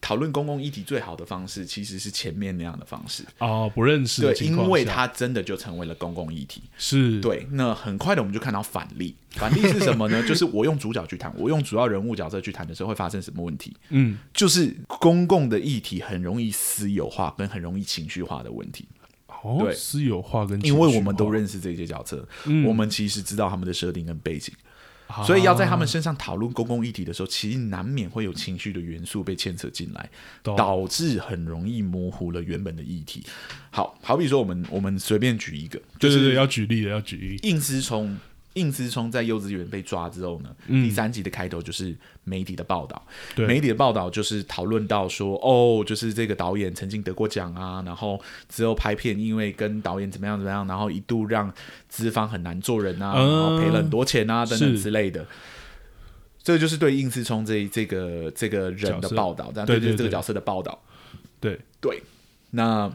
[0.00, 6.62] 讨论公共议题最好的方式，其实是前面那样的方式哦，不认识对，因为它真的就成为了公共议题。
[6.76, 10.22] 是对，那很快的我们就看到反例，反例是什么呢？
[10.26, 13.76] 就是我用主角去谈，我用主要人物角色去谈的时候，会发生什么问题？
[13.90, 18.86] 嗯，就是公共的议题很容易私有化，跟很容易情绪化的问题。
[19.42, 24.52] 哦，对，私有化跟因为我们都认识这些角色，嗯，我们其实知道他们的设定跟背景。
[25.24, 30.10] 所以要在他们身上讨论公共议题的时候，其实难免会有情绪的元素被牵扯进来，
[30.42, 33.24] 导致很容易模糊了原本的议题。
[33.70, 38.18] 好，好比说我们我们随便举一个，就是、对对对，要举例的要举例，应思聪。
[38.56, 41.94] 应思聪在幼稚园被抓之后呢，嗯、第三集的开头就是
[42.24, 43.00] 媒体的报道。
[43.34, 51.52] 对，媒体的报道就是讨论到说，哦，就是这个导演曾经得过奖啊，然后之后拍片因为跟导演怎么样怎么样，然后一度让
[51.88, 55.24] 资方很难做人啊，嗯、然后赔了很多钱啊等等之类的。
[56.42, 60.82] 这就是对应思聪这这个这个人的报道，对对这个角色的报道。
[61.40, 62.02] 对对，
[62.50, 62.92] 那。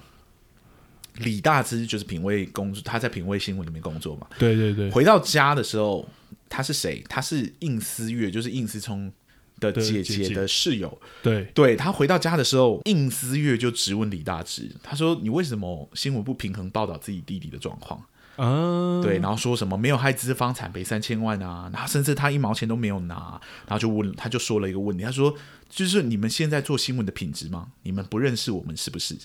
[1.17, 4.27] 李大芝就是品味工作，他在品味新闻里面工作嘛。
[4.39, 4.89] 对对对。
[4.91, 6.07] 回到家的时候，
[6.49, 7.03] 他是谁？
[7.09, 9.11] 他是应思月，就是应思聪
[9.59, 10.99] 的姐姐的室友。
[11.21, 18.01] 对对，他回到家的时候，应思月就质问李大芝，他说：“你为什么新闻不平衡报道自己弟弟的状况？”
[18.37, 25.35] 啊，对，然后说什么没有害资方惨赔三千万啊，然后甚至他一毛钱都没有拿，然后就问，他就说了一个问题，他说
[25.69, 27.67] ：“就是你们现在做新闻的品质吗？
[27.83, 29.15] 你们不认识我们是不是？”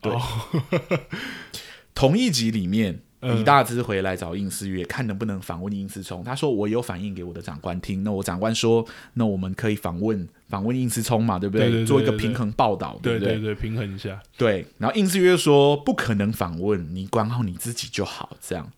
[0.00, 0.22] 对，哦、
[1.94, 6.22] 同一集里面，李大芝回来找应思月，嗯、看能不能访问应思聪。
[6.22, 11.84] 他说：“我有反映给我的长官听，那我长官说，那我们可以访问访问应思聪嘛，对不对？
[11.84, 13.34] 做一个平衡报道，对不对？
[13.34, 14.20] 对对对，平衡一下。
[14.36, 14.66] 对。
[14.78, 18.36] 然后应思月说：不可能访问，你管好你自己就好。
[18.40, 18.70] 这样，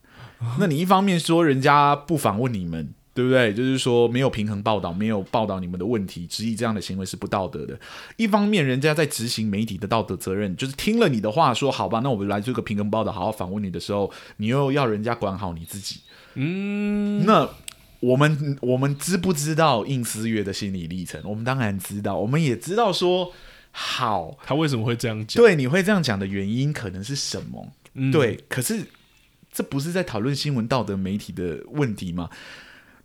[0.59, 3.53] 那你一方面说人家不访问你们。”对不对？
[3.53, 7.77] 就是说没有平衡报道，没有报道你们的问题，质疑这样的行为是不道德的。
[8.16, 15.97] 一方面，人家在执行媒体的道德责任，就是听了你的话，说好吧，那我们来做个平衡报道，好好访问你的时候，你又要人家管好你自己。
[16.35, 17.49] 嗯，那
[17.99, 21.21] 我们我们知不知道应思月的心理历程？
[21.25, 23.33] 我们当然知道，我们也知道说
[23.73, 25.43] 好，他为什么会这样讲？
[25.43, 27.73] 对，你会这样讲的原因可能是什么？
[27.95, 28.85] 嗯、对，可是
[29.53, 32.31] 这不是在讨论新闻道德媒体的问题吗？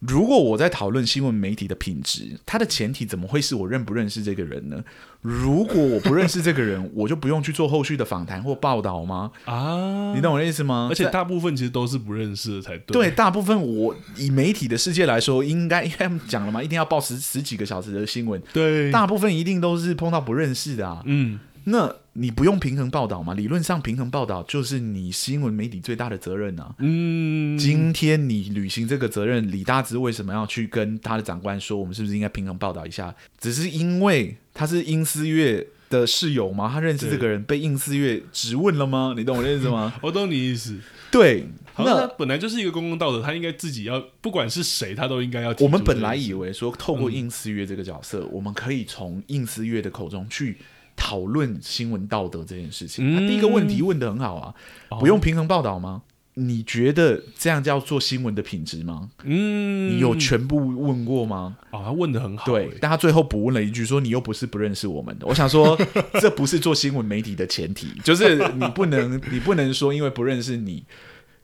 [0.07, 4.83] 如果我在讨论新闻媒体的品质，它的前提怎么会是我认不认识这个人呢？
[5.21, 9.31] 如果我不认识这个人，我就不用去做后续的访谈或报道吗？
[9.45, 10.87] 啊，你懂我的意思吗？
[10.91, 12.93] 而且大部分其实都是不认识的才对。
[12.93, 18.41] 对，大部分我以媒体的世界来说，应该应该讲了嘛，一定要报十十几个小时的新闻。
[18.51, 21.01] 对，大部分一定都是碰到不认识的啊。
[21.05, 21.39] 嗯。
[21.65, 23.33] 那你不用平衡报道吗？
[23.33, 26.75] 理论上平衡报道就是你新闻媒体最大的责任啊。
[26.79, 33.15] 嗯，今天你履行这个责任，李大芝为什么要去跟他的长官说，我们是不是应该平衡报道一下？
[33.39, 36.69] 只是因为他是应思月的室友吗？
[36.71, 39.13] 他认识这个人，被应思月质问了吗？
[39.17, 39.93] 你懂我的意思吗？
[40.01, 40.77] 我 懂你意思。
[41.09, 41.45] 对，
[41.77, 45.55] 那本来就是一个公共道德，他应该自己要，不管是谁，他都应该要。
[45.59, 50.57] 我们本来以为说，透过应思月这个角色，嗯、我们可以从应思月的口中去。
[50.95, 54.53] 讨论新闻道德这件事情，他、嗯啊、第一个问题问的很好啊，
[54.89, 56.03] 哦、不用平衡报道吗？
[56.35, 59.11] 你觉得这样叫做新闻的品质吗？
[59.23, 61.57] 嗯，你有全部问过吗？
[61.69, 65.77] 哦，他问的很好，对，但他最后补问了一句说：“你又不是不认识我们的。”我想说，
[66.19, 70.83] 这不是做新闻媒体的前提，就是你不能， 你不能说因为不认识你。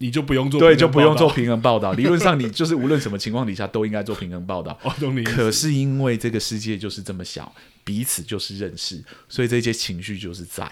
[0.02, 1.92] 你就不用做对，就不用做平衡报道。
[1.92, 4.80] 理论上，你 就是无论什么情况底下都应该做平衡报道。
[5.26, 7.54] 可是因为这个世界就是这么小，
[7.84, 10.72] 彼此就是认识，所以这些情绪就是在。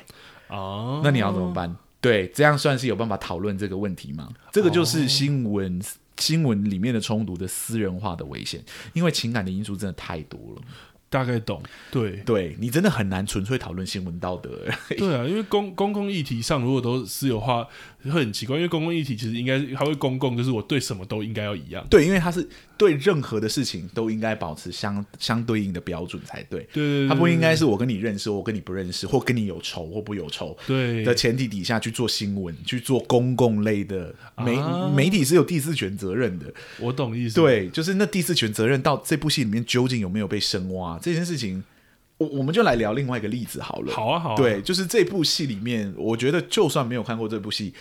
[0.50, 1.76] 哦，那你要怎么办？
[2.00, 4.30] 对，这样算是有办法讨论这个问题吗？
[4.52, 5.86] 这个就是新闻、哦、
[6.18, 10.62] 新闻里面的冲突的私人化的危险，因为情感的因素真的太多了。
[11.10, 14.50] 大概懂，对，对你真的很难纯粹讨论新闻道德。
[14.90, 17.66] 对啊，因为公公共议题上，如果都私有化，
[18.06, 18.56] 会很奇怪。
[18.56, 21.86] 因为公共议题其实应该它会公共，就是我对什么都应该要一样。
[21.90, 26.68] 对，因为它是对任何的事情都应该保持相相对应的标准才对。
[26.74, 30.58] 对，它不应该是我跟你认识，我跟你不认识，或跟你有仇或不有仇。
[30.66, 36.54] 对的前提底下去做新闻，去做公共类的媒、啊、媒体是有第四权责任的。
[36.80, 37.36] 我懂意思。
[37.36, 40.98] 对，就是那第四权责任到这部戏里面究竟有没有被深挖？
[41.00, 41.64] 这件事情，
[42.18, 43.94] 我我们就来聊另外一个例子好了。
[43.94, 44.36] 好啊，好啊。
[44.36, 47.74] 对，就是这部戏里面，我觉得就算没有看过这部戏，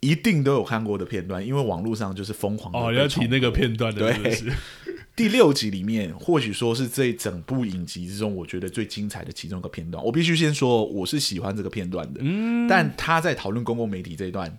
[0.00, 2.78] 一定都有看过的片段，因为网络上就是疯狂的。
[2.78, 4.44] 哦，你要提那个片段的是不是？
[4.44, 4.54] 对，
[5.16, 10.04] 第六集里面，或许说是这一整部影集之中，我觉得最精彩的其中一个片段。
[10.04, 12.20] 我必须先说，我是喜欢这个片段的。
[12.22, 14.58] 嗯，但他在讨论公共媒体这一段，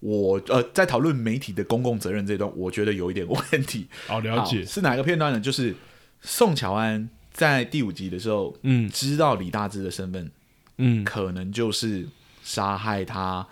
[0.00, 3.86] 我呃，在讨论媒体的公共责任这一段，我觉得有一点问题。
[4.06, 4.64] 好，了解。
[4.64, 5.38] 是哪个片段呢？
[5.38, 5.74] 就是。
[6.24, 8.88] 宋乔安在第五集的时候，嗯。
[8.90, 10.30] 知道李大芝的身份，
[10.78, 12.06] 嗯，可能就是
[12.42, 13.46] 杀害他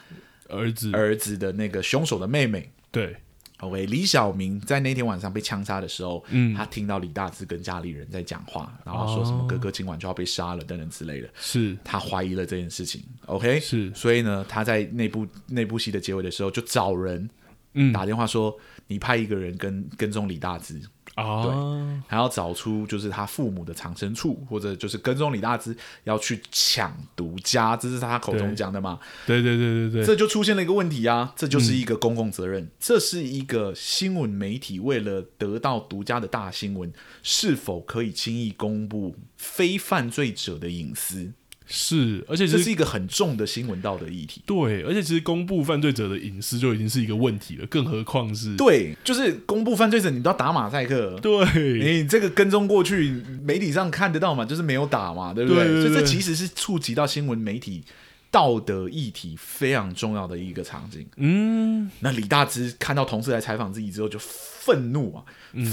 [0.49, 0.93] 儿子。
[0.93, 2.71] 儿子的那个凶手的妹妹。
[2.91, 3.17] 对
[3.61, 6.55] ，OK，李小明在那天晚上被枪杀的时候，嗯。
[6.55, 11.77] 他听到李大芝跟家里人在讲话，然后说什么哦哥哥今晚就要被杀了等等之类的，是。
[11.85, 13.03] 他怀疑了这件事情。
[13.27, 17.29] OK，是，所以呢，他在那部那部戏的结尾的时候，就找人
[17.75, 17.93] 嗯。
[17.93, 18.57] 打电话说，
[18.89, 20.81] 你派一个人跟跟踪李大芝，
[21.17, 28.99] 啊，还要找出就是他父母的藏身处，或者就是跟踪李大芝要去抢独家，这是他口中讲的嘛？
[29.27, 36.93] 对对对对对，这就出现了一个问题啊，这就是一个公共责任，这是一个新闻媒体为了得到独家的大新闻，
[37.23, 41.33] 是否可以轻易公布非犯罪者的隐私？
[41.73, 44.43] 是，而且这是一个很重的新闻道德议题。
[44.45, 51.17] 对，而且其实公布犯罪者的隐私就已经是一个问题了，更何况是对，就是公布犯罪者，你都要打马赛克。
[51.23, 54.45] 对你这个跟踪过去，媒体上看得到嘛？
[54.45, 55.65] 就是没有打嘛，对不对？
[55.81, 57.83] 所以这其实是触及到新闻媒体
[58.31, 61.07] 道德议题非常重要的一个场景。
[61.17, 65.25] 嗯，那李大芝看到同事来采访自己之后，就愤怒啊！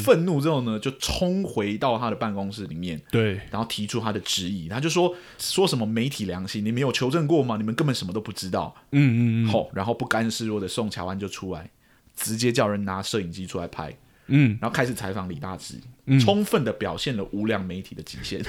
[0.04, 4.68] 愤怒之后呢，就冲回到他的办公室里面，对，然后提出他的质疑。
[4.68, 7.58] 他就说说什么媒体良心，你们有求证过吗？
[7.58, 8.76] 你们根本什么都不知道。
[8.92, 11.70] 嗯嗯嗯，好、然后不甘示弱的宋乔安就出来，
[12.16, 13.96] 直接叫人拿摄影机出来拍。
[14.30, 15.76] 嗯，然后开始采访李大芝，
[16.08, 18.44] 嗯充分的表现了无良媒体的极限。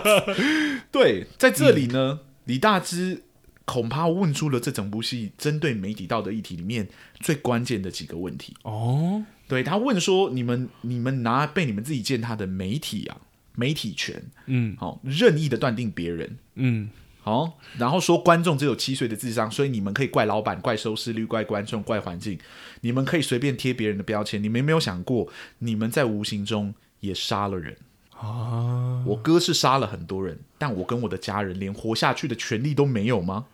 [0.92, 3.22] 对，在这里呢，李大芝
[3.70, 6.88] 恐怕问出了这整部戏针对媒体道德议题里面
[7.20, 8.52] 最关键的几个问题。
[8.64, 13.16] 哦，对，他问说：“你们你们拿被你们自己践踏的媒体啊，
[13.54, 16.90] 媒体权，嗯好、任意的断定别人。”嗯，
[17.22, 22.36] 好，然后说观众只有七岁的智商，所以你们可以怪老板、怪收视率、怪观众、怪环境，
[22.80, 24.42] 你们可以随便贴别人的标签。
[24.42, 25.28] 你们有没有想过，
[25.60, 27.76] 你们在无形中也杀了人
[28.16, 33.46] 啊，我哥是杀了很多人，但我跟我的家人连活下去的权利都没有吗？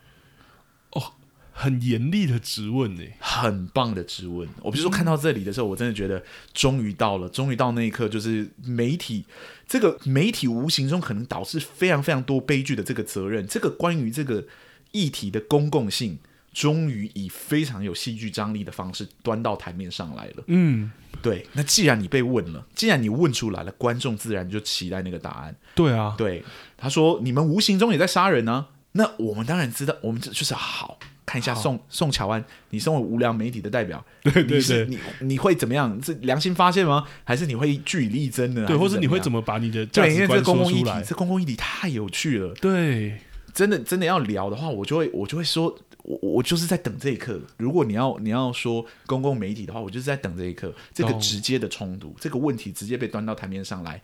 [1.53, 3.03] 很严厉的质问呢。
[3.18, 4.49] 很棒的质问。
[4.62, 6.22] 我比如说看到这里的时候，我真的觉得
[6.53, 9.24] 终于到了，终于到那一刻，就是媒体
[9.66, 14.44] 这个媒体无形中可能导致非常非常多悲剧的这个责任，这个关于这个
[14.92, 16.18] 议题的公共性，
[16.53, 20.44] 终于以非常有戏剧张力的方式端到台面上来了。
[20.47, 20.90] 嗯，
[21.22, 25.57] 对，那既然你被问了，既然你问出来了，观众自然就期待那个答案。
[25.74, 26.44] 对啊，对，
[26.76, 28.66] 他说你们无形中也在杀人呢、
[28.97, 36.01] 那我们当然知道，我们这就是好看一下宋宋乔安，你身为无良媒体的代表，对对你是对你你会怎么样？
[36.03, 37.05] 是良心发现吗？
[37.24, 38.64] 还是你会据理力争呢？
[38.66, 39.84] 对，或是你会怎么把你的？
[39.86, 40.90] 对，因为这公共议题？
[41.05, 42.55] 这公共议题太有趣了。
[42.55, 43.18] 对，
[43.53, 47.40] 真的真的要聊的话，我就会我就会说，我我就是在等这一刻。
[47.57, 54.01] 如果你要你要说公共媒体的话，我就是在等这一刻，这个直接的冲突，这个问题直接被端到台面上来，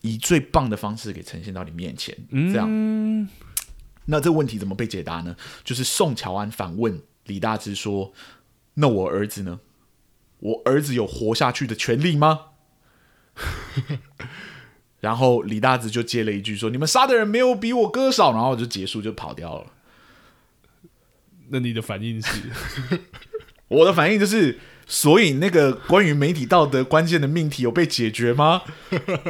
[0.00, 2.16] 以最棒的方式给呈现到你面前。
[2.30, 3.28] 这样，嗯，
[4.06, 5.36] 那这个问题怎么被解答呢？
[5.64, 8.12] 就是宋乔安反问李大芝说
[8.74, 9.60] ：“那我儿子呢？
[10.40, 12.48] 我儿子有活下去的权利吗？”
[15.00, 19.72] 然后李大芝就接了一句说：“你们杀的人没有比我哥少。”然后就结束，就跑掉了。
[21.48, 22.50] 那你的反应是？
[23.68, 28.62] 我的反应就是，所以那个关于媒体道德关键的命题有被解决吗？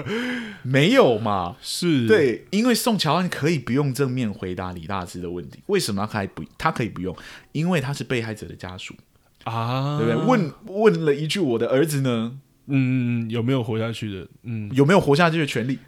[0.63, 1.57] 没有嘛？
[1.61, 6.43] 是，对，因为宋乔安可以不用正面回答李大芝的问题，为什么他还不？
[6.59, 7.17] 他可以不用，
[7.53, 8.95] 因为他是被害者的家属，
[9.45, 10.27] 啊，对不对？
[10.27, 12.39] 问问了一句：“我的儿子呢？
[12.67, 14.27] 嗯，有没有活下去的？
[14.43, 15.79] 嗯有没有活下去的权利？”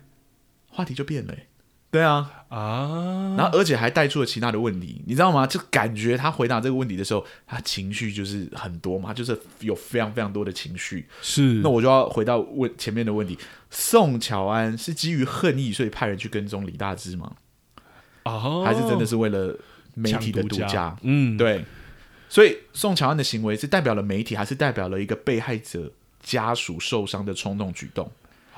[0.69, 1.47] 话题就变了、欸，
[1.89, 5.47] 对啊，啊，然后而且还带出了其他的问题，你知道吗？
[5.47, 11.09] 就感觉他回答这个问题的时候，他情绪就是很多嘛，就是有非常非常多的情绪。
[11.23, 13.39] 是那我就要回到问前面的问题：
[13.71, 17.33] 宋乔安是基于恨意，所以派人去跟踪李大芝吗？
[18.25, 19.57] 啊，还是真的是为了
[19.95, 20.97] 媒体的抢独家？
[21.03, 21.65] 嗯，，对，
[22.29, 28.11] 所以宋乔安的行为是代表了媒体，还是代表了一个被害者家属受伤的冲动举动？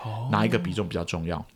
[0.03, 1.47] 哦，哪一个比重比较重要？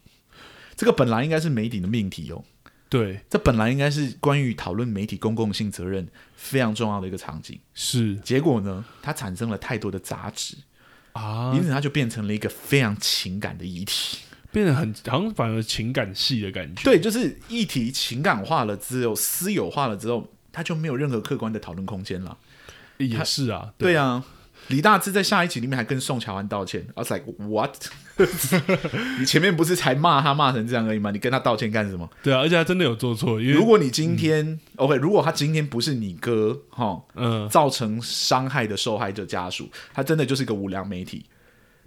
[0.76, 2.42] 这个本来应该是媒体的命题哦，
[2.88, 7.58] 对，这本来应该是关于讨论媒体公共性责任非常重要的一个场景。
[7.74, 8.16] 是。
[8.16, 10.56] 结果呢，它产生了太多的杂质，
[11.12, 11.52] 啊。
[11.54, 14.18] 因，此它就变成了一个非常情感的议题。
[14.50, 22.36] 变得很好像反而情感戏的感觉，对，就是议题情感化了之后，私有化了之后，它就没有任何客观的讨论空间了。
[22.98, 24.22] 也是啊，对啊，
[24.68, 26.86] 李大芝在下一集里面还跟宋乔安道歉。
[26.94, 27.76] I was like what？
[29.18, 31.10] 你前面不是才骂他骂成这样而已吗？
[31.10, 32.08] 你跟他道歉干什么？
[32.22, 41.24] 对啊，而且他真的有做错，因为如果你今天、OK，如果他今天不是你哥哈，嗯，造成伤害的受害者家属，他真的就是一个无良媒体。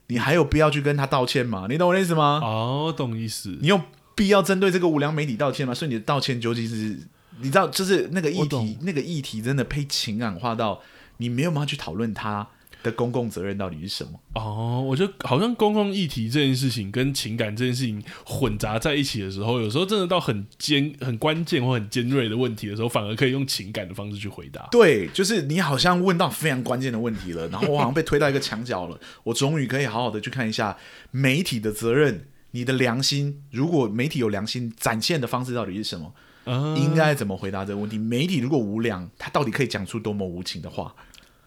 [0.08, 1.68] 你还有必要去跟他道歉吗？
[1.70, 2.40] 你懂我的意思吗？
[2.44, 3.58] 哦，懂意思。
[3.62, 3.80] 你有
[4.16, 5.74] 必要针对这个无良媒体道歉吗？
[5.74, 7.00] 所以你的道歉究竟是，
[7.40, 10.82] 你知道，就是那个议题，那个议题真的被情感化到
[11.18, 12.48] 你没有办法去讨论它。
[12.86, 14.12] 的公共责任到底是什么？
[14.36, 24.68] 哦，我觉得好像公共议题这件事情跟情感这件事情混杂在一起的时候，有时候真的到很尖、很关键或很尖锐的问题的时候，反而可以用情感的方式去回答。
[24.72, 30.78] 对，就是你好像问到非常关键的问题了，然后我好像被推到一个墙角了，我终于可以好好的去看一下
[31.12, 36.14] 媒体的责任，你的良心，如果媒体有良心，展现的方式到底是什么？
[36.48, 37.98] 嗯，应该怎么回答这个问题？
[37.98, 40.94] 媒体如果无良，他到底可以讲出多么无情的话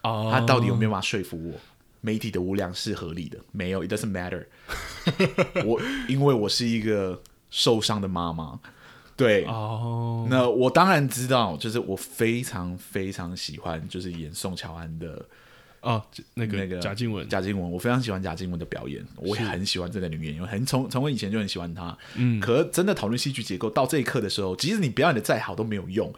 [0.03, 0.31] ？Oh.
[0.33, 1.61] 他到底有没有办法说服我？
[2.01, 3.39] 媒体的无良是合理的？
[3.51, 4.47] 没有，It doesn't matter
[5.67, 7.21] 我因为我是一个
[7.51, 8.61] 受伤的妈妈，
[9.17, 10.23] 对哦。
[10.23, 10.31] Oh.
[10.31, 15.27] 那我当然知道，就是我非常非常喜欢，就是演宋乔安的
[15.81, 16.03] 哦，oh,
[16.35, 21.99] 那个那个贾静雯，贾静雯，我非常喜欢贾静雯的表演，我也很喜欢这个女演员，很从从我以前就很喜欢她。
[22.15, 26.15] 嗯，可真的讨论戏剧结构到这一刻的时候，即使你表演的再好都没有用，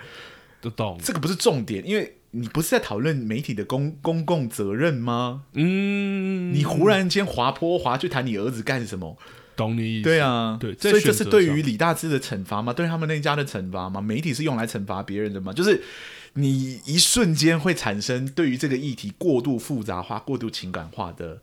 [0.61, 1.01] 都懂。
[1.03, 2.19] 这个不是重点，因为。
[2.33, 5.45] 你不是在讨论媒体的公公共责任吗？
[5.55, 9.17] 嗯，你忽然间滑坡滑去谈你儿子干什么？
[9.57, 10.05] 懂你意思？
[10.05, 12.73] 对啊，对，所以这是对于李大志的惩罚吗？
[12.73, 14.01] 对他们那家的惩罚吗？
[14.01, 15.53] 媒体是用来惩罚别人的吗？
[15.53, 15.83] 就是
[16.35, 21.43] 你一瞬间会产生对于这个议题过度复杂化、过度情感化的。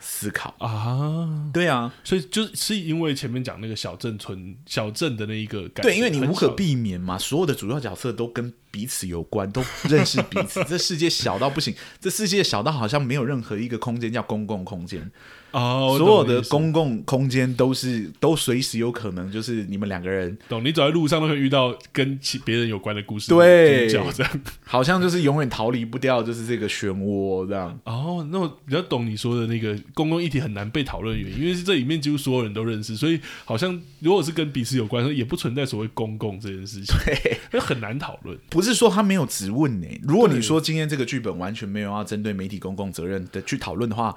[0.00, 10.62] 思考啊，对啊，所以就是因为前面讲那个小镇村小镇的那一个感觉，对，因为你无可避免嘛，所有的主要角色都跟彼此有关，都认识彼此。
[10.68, 15.10] 这世界小到不行，这世界小到好像没有任何一个空间叫公共空间。
[15.58, 20.64] 哦，所有的公共空间都是都随时有可能，就是你们两个人懂。
[20.64, 27.78] 你走在路上都会遇到跟其别人有关的故事，对，这样好像就是永远逃离不掉，就是这个漩涡这样。
[27.84, 36.94] 哦，那我比较懂你说的那个公共议题很难被讨论的原因，因为是这里面几乎所有人都认识，所以好像如果是跟彼此有关，也不存在所谓公共这件事情，
[37.50, 38.36] 对，很难讨论。
[38.50, 39.86] 不是说他没有质问呢？
[40.02, 44.14] 如果你说今天这个剧本完全没有要针对媒体公共责任的去讨论的话。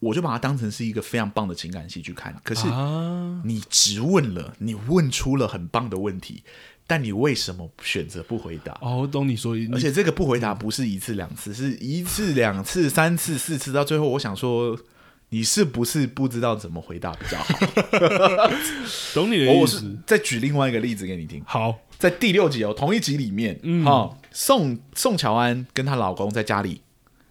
[0.00, 2.34] 我就把它当成是一个非常棒的情感戏去看。
[2.44, 2.66] 可是
[3.44, 6.42] 你直问了，你问出了很棒的问题，
[6.86, 8.78] 但你为什么选择不回答？
[8.80, 14.78] 哦，我懂你说，而且这个不回答不是一次两次，是一次两次三次四次，到最后，我想说，
[15.30, 17.58] 你是不是不知道怎么回答比较好？
[19.14, 19.84] 懂你的意思。
[19.84, 21.42] 我再举另外一个例子给你听。
[21.44, 26.82] 好，在第六集哦，同一集里面，嗯，哦，宋宋乔安跟她老公在家里，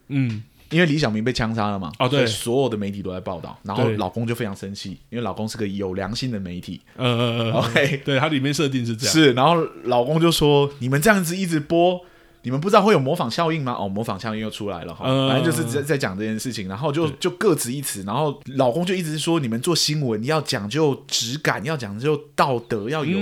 [0.10, 0.44] 嗯。
[0.70, 12.02] 因为李小明被枪杀了嘛，哦，对，所有的媒体都在报道，然后老公就非常生气，因为老公是个有良心的媒体，嗯嗯嗯，OK，对，它里面设定是这样，是，然后老公就说：“你们这样子一直播，
[12.42, 23.18] 你们不知道会有模仿效应吗？”哦，模仿效应又出来了哈，反正就是在在讲这件事情，然后就就各执一词，然后老公就一直说：“你们做新闻要讲究质感，要讲究道德，要有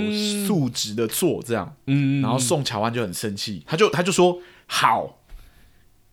[0.46, 5.20] 素质的做这样。”嗯，然后宋乔安就很生气，他就他就说：“好，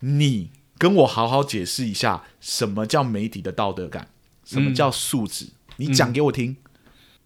[0.00, 4.08] 你。”跟我好好解释一下，什么叫媒体的道德感？
[4.44, 5.46] 什么叫素质？
[5.46, 6.56] 嗯、你讲给我听。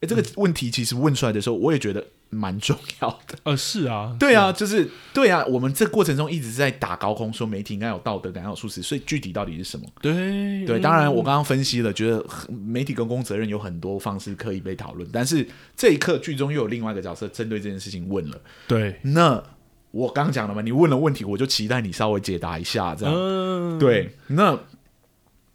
[0.00, 3.36] 哎、嗯，这个问题其实问出来的时候，我也觉得蛮重要的。
[3.42, 5.44] 呃，是啊，对啊，就是对啊。
[5.46, 8.80] 我们这过程中一直在打高空，说媒体应该有道德感，要有素质。
[8.80, 9.86] 所以具体到底是什么？
[10.00, 15.08] 对对，当然我刚刚分析了，觉得媒体公共责任有很多方式可以被讨论。
[15.12, 15.44] 但是
[15.76, 18.40] 这一刻剧中又有另外一个角色针对这件事情问了。
[18.68, 19.42] 对，那。
[19.90, 23.14] 我刚讲了嘛，你问了问题，我就期待你稍微解答一下，这样。
[23.16, 24.58] 嗯、对，那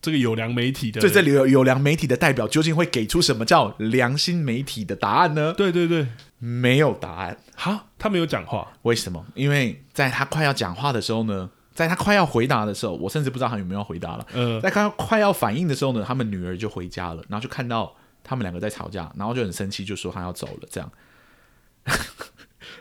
[0.01, 5.53] 这个有良媒体的，对，这里有有良媒体的代表，究竟会给出什么叫良心媒体的答案呢？
[5.53, 6.07] 对对对，
[6.39, 7.38] 没有答案。
[7.55, 9.23] 好，他没有讲话，为什么？
[9.36, 14.27] 因为在他快要讲话的时候呢，在他快要回答的时候，我甚至不知道他有没有回答了。
[14.34, 20.91] 嗯，在他快要反应的时候呢，他们女儿就回家了，然后就看到他们两个在吵架，然后就很生气，就说他要走了，这样。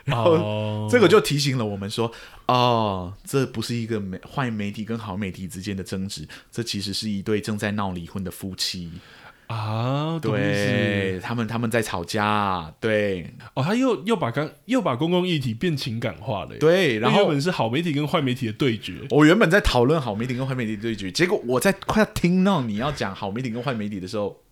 [0.04, 2.10] 然后这个就提醒了我们说，
[2.46, 8.90] 哦，这不是一个媒坏媒体跟好媒体之间的争执，这其实是一对正在闹离婚的夫妻
[9.46, 10.18] 啊。
[10.18, 12.74] 对，他们他们在吵架。
[12.80, 16.56] 对，哦，他又又把刚又把公共议题变情感化了。
[16.58, 19.00] 对，然后原本是好媒体跟坏媒体的对决。
[19.10, 24.42] 我原本在讨论好媒体跟坏媒体的对决，结果我在快要听到你要讲好媒体跟坏媒体的时候，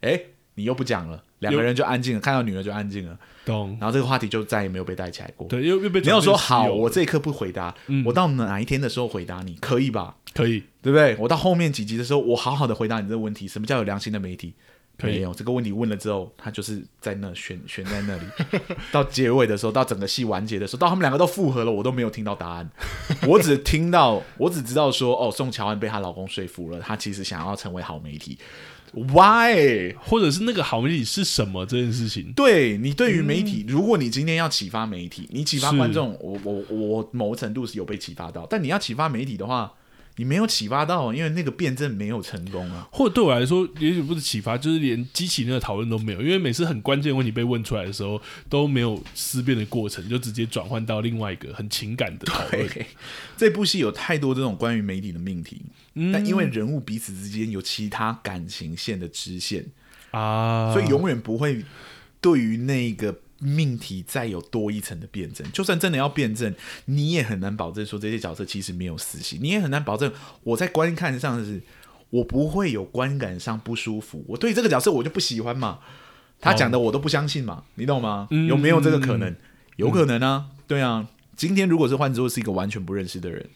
[0.00, 0.20] 哎，
[0.56, 3.16] 你又不讲了，两个人就安静了，看到女儿就安静了。
[3.44, 5.46] 懂，然后这个话题就再也没有被带起来过。
[5.48, 10.16] 对，又又被你要说好，我这一刻不回答，嗯、我到哪一天的时候回答你，可以吧？
[10.34, 11.16] 可以，对不对？
[11.18, 14.54] 我到后面几集的时候，我好好的回答你这个问题：什么叫有良心的媒体？
[15.02, 18.22] 没有这个问题问了之后，他就是在那悬悬在那里。
[18.90, 22.70] 到结尾的时候，到整个戏完结的时候，到他们两个都复合了，我都没有听到答案。
[23.28, 28.38] 我只听到，我只知道说，哦，宋乔安被她老公说服了，她其实想要成为好媒体。
[28.96, 29.94] Why？
[30.00, 32.32] 或者是那个好媒体是什么这件事情？
[32.34, 38.46] 对你对于媒体，嗯、如果你今天要启发媒体，你启发观众，我我我某程度是有被启发到。
[38.48, 39.70] 但你要启发媒体的话，
[40.16, 42.88] 你没有启发到，因为那个辩证没有成功啊。
[42.90, 46.22] 或者对我来说，也许不是启发，就是连激起那个讨论都没有。
[46.22, 52.68] 因为每次很关键的问题被问出来的时候，都没有思辨的过程，就直接转换到另外一个很情感的讨论。
[53.36, 55.62] 这部戏有太多这种关于媒体的命题。
[56.12, 59.66] 但因为人物彼此之间有其他感情线的支线
[60.10, 61.64] 啊，所以永远不会
[62.20, 65.46] 对于那个命题再有多一层的辩证。
[65.52, 66.54] 就算真的要辩证，
[66.86, 70.12] 你也很难保证说这些角色其实没有私心，你也很难保证
[70.42, 71.60] 我在观看上是，
[72.10, 74.24] 我不会有观感上不舒服。
[74.28, 75.80] 我对这个角色我就不喜欢嘛，
[76.40, 78.28] 他讲的我都不相信嘛，你懂吗？
[78.48, 79.34] 有没有这个可能？
[79.76, 81.08] 有可能啊，对啊。
[81.36, 83.50] 今天如果是换作是一个完全不认识的人，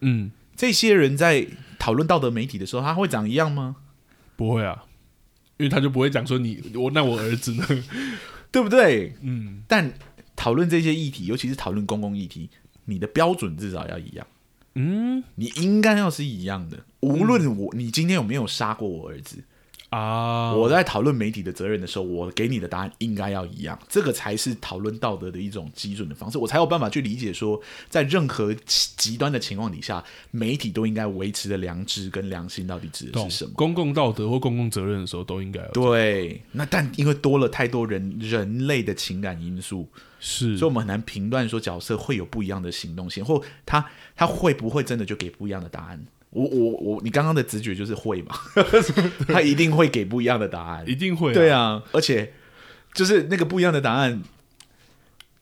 [0.00, 0.30] 嗯。
[0.56, 1.46] 这些人在
[1.78, 3.76] 讨论道德媒体的时候，他会长一样吗？
[4.36, 4.84] 不会啊，
[5.58, 7.66] 因为他就不会讲说你我那我儿子呢，
[8.50, 9.14] 对不对？
[9.22, 9.62] 嗯。
[9.68, 9.92] 但
[10.34, 12.50] 讨论这些议题，尤其是讨论公共议题，
[12.84, 14.26] 你的标准至少要一样。
[14.74, 16.84] 嗯，你应该要是一样的。
[17.00, 19.42] 无论我你今天有没有杀过我儿子。
[19.90, 20.52] 啊！
[20.52, 28.54] 我在讨论媒体的责任的时候，我给你的答案应该要一样，这个才是讨论道德的一种基准的方式，我才有办法去理解说，在任何
[28.96, 33.52] 极端的情况底下，媒体都应该维持的良知跟良心到底指的是什么？
[33.54, 36.42] 公共道德或公共责任的时候都应该对。
[36.52, 43.84] 那但因为多了太多人人类的情感因素，是，所以我们很难评断说角色会有不一样的行动性，或他
[44.16, 46.04] 他会不会真的就给不一样的答案？
[46.36, 48.36] 我我我，你刚刚的直觉就是会嘛？
[49.26, 51.32] 他一定会给不一样的答案，一定会。
[51.32, 52.34] 对啊，而且
[52.92, 54.22] 就是那个不一样的答案，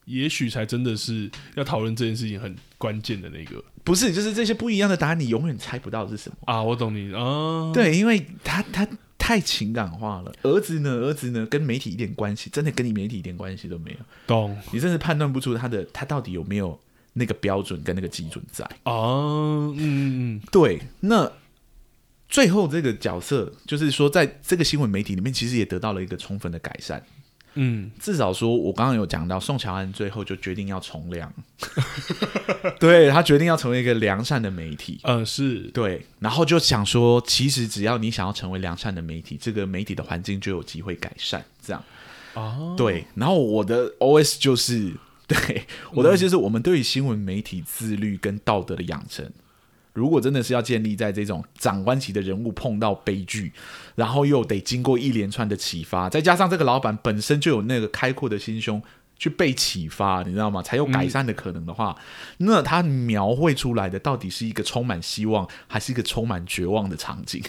[0.05, 3.63] 也许才真的是要讨论这件事情很关键的那个。
[3.83, 6.63] 不是，就是这些不一样的答案，你永远猜不到是什么啊！
[6.63, 8.87] 我懂你啊，对，因为他他
[9.19, 10.33] 太情感化了。
[10.43, 10.91] 儿子呢？
[10.91, 11.45] 儿子呢？
[11.47, 13.99] 跟媒体一点关系，真的跟你媒体一点关系都没有。
[14.29, 14.57] 懂？
[14.71, 16.79] 你甚至判断不出他的他到底有没有。
[17.15, 20.83] 那个标准跟那个基准在哦，嗯嗯，对。
[21.01, 21.31] 那
[22.29, 27.01] 最后这个角色，就是说，在这个新闻媒体里面，其实也得到了一个充分的改善。
[27.55, 31.33] 嗯，至少说，我刚刚有讲到，宋乔安最后就决定要从良，
[32.81, 34.99] 对，他决定要成为一个良善的媒体。
[35.05, 36.05] 嗯、呃，是对。
[36.19, 41.45] 然后就想说，其实只要你想要成为良善的媒体，这个媒体的环境就有机会改善。
[41.65, 41.81] 这样
[42.35, 43.07] 哦，对。
[43.15, 44.93] 然后我的 OS 就是。
[45.27, 49.31] 对，我的意思是我们对于新闻媒体自律跟道德的养成，
[49.93, 53.53] 如果真的是要建立在这种长官级的人物碰到悲剧，
[53.95, 58.83] 然后又得经过一连串的启发，再加上这个老板本身就有那个开阔的心胸。
[59.25, 60.61] 去被启发，你知道吗？
[60.61, 61.97] 才有改善的可能的话，
[62.39, 67.43] 嗯、那他描绘出来的到底是一个充满希望，还是一个充满绝望的场景？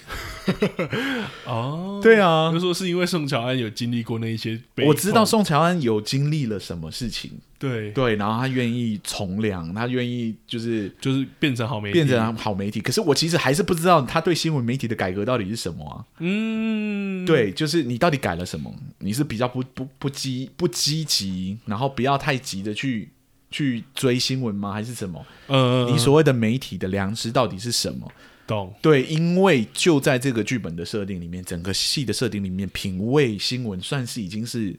[1.43, 4.57] 哦，对啊，就说是因为宋乔安有经历过那一些，
[4.87, 12.79] 我知道宋乔安有经历了什么事情，对对，然后他愿意从良，他愿意就是就是变成好媒体，变成好媒体。
[12.79, 16.05] 可是我其实还是不知道他对新闻媒体的改革到底是什么啊？
[16.19, 18.73] 嗯，对，就是你到底改了什么？
[18.99, 21.57] 你是比较不不不积不积极？
[21.65, 23.09] 然后不要太急的去
[23.51, 24.73] 去追新闻吗？
[24.73, 25.25] 还是什么？
[25.47, 28.11] 呃，你所谓的媒体的良知到底是什么？
[28.47, 28.71] 懂？
[28.81, 34.77] 对，因为就在这个剧本的设定里面，整个戏的设定里面，品味新闻算是已经是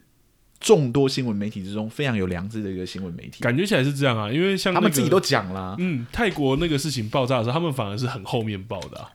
[0.60, 3.42] 众多新闻媒体之中非常有良知的一个新闻媒体。
[3.42, 9.10] 感觉起来是这样啊，因为像、那个、他们自己都讲了，嗯，泰国那个事情爆炸的时候，他们反而是很后面爆的、啊，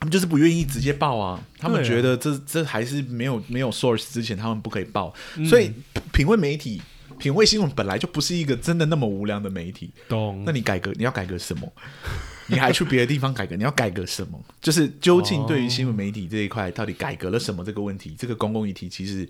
[0.00, 5.70] 他们就是不愿意直接报啊，他们觉得这这还是没有没有 source 之前，他们不可以报，嗯、所以
[6.12, 6.82] 品味媒体。
[7.24, 10.42] 品味新闻本来就不是一个真的那么无良的媒体，懂？
[10.44, 11.72] 那你改革，你要改革什么？
[12.48, 13.56] 你还去别的地方改革？
[13.56, 14.38] 你要改革什么？
[14.60, 17.64] 就是究竟对于新闻媒体这一块，到底改革了什么？
[17.64, 19.26] 这个问题，这个公共议题其实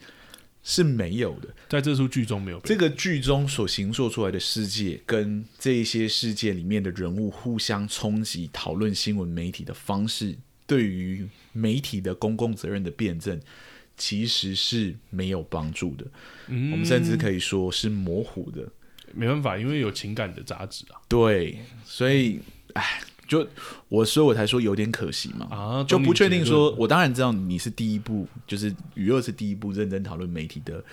[0.65, 2.59] 是没有的，在这出剧中没有。
[2.65, 10.37] 这个剧中所形塑出来的世界，跟这一些世界里面的人物互相冲击，讨论新闻媒体的方式，
[10.67, 13.41] 对于媒体的公共责任的辩证。
[13.97, 16.05] 其实是没有帮助的，
[16.49, 18.69] 嗯，我们甚至可以说是模糊的。
[19.13, 20.99] 没办法，因为有情感的杂质啊。
[21.09, 22.41] 对，所以，
[22.73, 23.47] 哎，就
[23.89, 25.47] 我所以我才说有点可惜嘛。
[25.51, 30.85] 啊，就不确定说，我当然知道你是第一部，就是娱乐是第一部认真讨论媒体的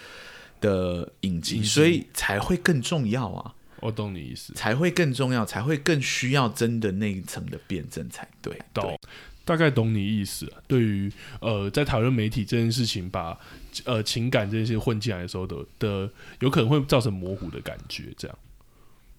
[0.59, 3.55] 的影集，所以才会更重要啊。
[3.79, 8.55] 我懂你意思，才会更重要，才会更需要真的那一层的辩证才对。
[8.71, 9.09] 懂对，
[9.43, 10.51] 大概懂你意思。
[10.67, 13.37] 对于呃，在讨论媒体这件事情，把
[13.85, 18.37] 呃情感这些混进来的时候的的，有可能会造成模糊的感觉，这样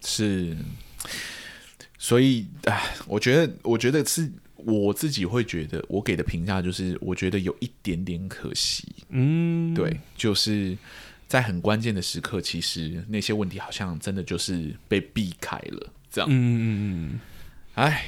[0.01, 0.55] 是。
[1.97, 8.87] 所以，哎，我觉得，我觉得是我自己会觉得，我给的评价就是，我觉得有一点点可惜。
[9.09, 10.77] 嗯，对，就是
[11.27, 16.29] 在很关键的时刻，其实那些问题好像真的就是被避开了，这样。
[16.29, 16.65] 嗯嗯
[17.13, 17.19] 嗯，
[17.75, 18.05] 哎。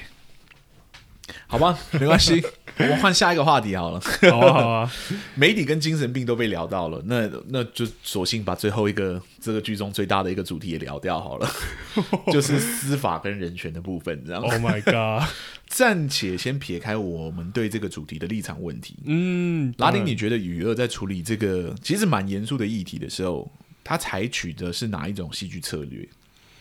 [1.48, 2.44] 好吧， 没关系，
[2.78, 4.00] 我们换下一个话题好了。
[4.30, 4.92] 好啊，好啊，
[5.36, 11.50] 媒体跟精神病都被聊到了，那那就索性把最后一个这个剧中最大的一个主题也聊掉好了，
[12.32, 14.42] 就是司法跟人权的部分，这样。
[14.42, 15.28] Oh my god！
[15.68, 18.96] 暂且先撇开我们对这个主题的立场问题。
[19.06, 23.52] 嗯，拉丁，你觉得雨乐在处理这个其实蛮严肃的议题的时候，
[23.84, 26.08] 他采取的是哪一种戏剧策略？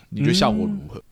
[0.09, 0.99] 你觉得效果如何？
[0.99, 1.03] 嗯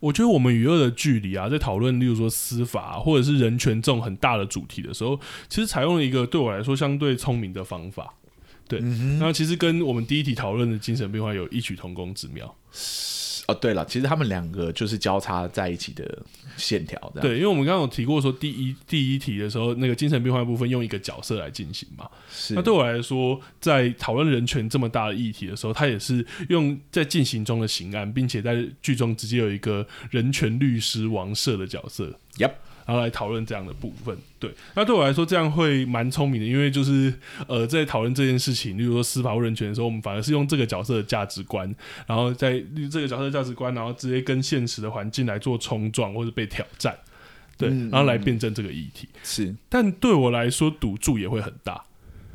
[0.00, 5.18] 我觉得我们与恶的距离啊，在讨论，例如说司法或者是人权这种很大的主题的时候，
[5.48, 8.14] 其实采用了一个对我来说相对聪明的方法。
[8.68, 12.54] 对，嗯、那其实跟我们第一题讨论的精神病患有异曲同工之妙。
[13.48, 16.18] 哦，对了，其实他们两个就是交叉在一起的
[16.56, 22.08] 线条，对，因为我们刚刚有提过说，第一第一题的时候，那个精神病患部分用一个角色来进行嘛。
[22.28, 22.54] 是。
[22.54, 32.18] 那对我来说，在讨论人权这么大的议题的时候，他也是用在进行中的刑案，并且在剧中直接有一个人权律师王社的角色。
[32.38, 32.52] Yep。
[32.86, 37.12] 然后来讨论这样的部分，对，那对我来说这样会蛮聪明的，因为就是
[37.48, 41.74] 呃，在讨论这件事情，例如说司法或人权的时候，我们反而是用这个角色的价值观，
[42.06, 46.96] 然后在这个角色的价值观，然后直接跟现实的环境来做冲撞或者被挑战，
[47.58, 49.08] 对，嗯、然后来辩证这个议题。
[49.24, 51.82] 是，但对我来说赌注也会很大。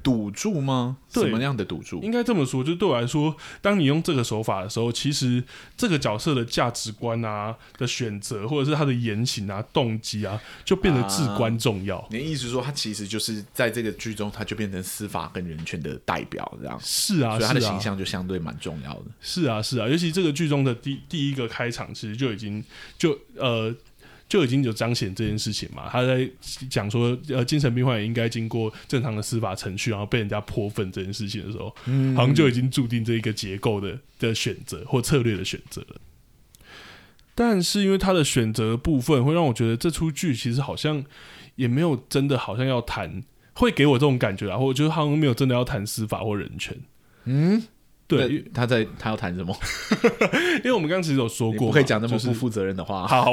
[0.03, 0.97] 赌注吗？
[1.09, 2.01] 什么样的赌注？
[2.01, 5.43] 应该这么说，就对我来说，当你用这个手法的时候，其实
[5.75, 11.97] 这个角色的价值观啊的选择，或者是他的言行啊、动机啊，就变得至关重要。
[11.97, 19.05] 啊、你的意思是说，他其实就是在这个剧中，他就变成司法跟人权的代表，这样是啊，所以他的形象就相对蛮重要的。
[19.19, 22.63] 是啊，是啊，尤其这个剧中的第第一个开场，其实就已经
[22.97, 23.73] 就呃。
[24.31, 25.89] 就已经有彰显这件事情嘛？
[25.91, 26.25] 他在
[26.69, 35.99] 讲说，呃，精神病患也应该经过正常的司法程序，然后被人家泼粪这件事情的时候，嗯，好像就已经注定这一个结构的的选择或策略的选择了。
[37.35, 41.03] 但是因为他的选择部分，会让我觉得这出剧其实好像
[41.57, 43.21] 也没有真的好像要谈，
[43.55, 46.77] 会给我这种感觉啊，我觉得好像没有真的要谈司法或人权，
[47.25, 47.61] 嗯。
[48.17, 49.55] 对，他在他要谈什么？
[50.59, 53.03] 因为我们刚刚其实有说过，不可以讲那么不负责任的话。
[53.03, 53.31] 就是、好，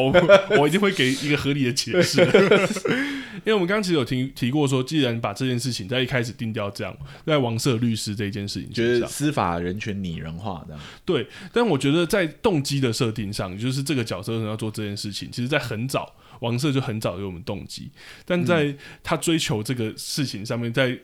[0.58, 2.22] 我一定会给一个合理的解释。
[3.44, 10.82] 因为我们刚刚其实有提提过说，既然把这件事情在一开始定掉这样，在王社律师这件事情，觉得司法人权拟人化这样。
[11.04, 17.90] 对，但我觉得在动机的设定上，就是这个角色要做这件事情，其实在很早王赦就很早有我们动机，
[18.24, 18.74] 但在
[19.04, 20.98] 他追求这个事情上面，在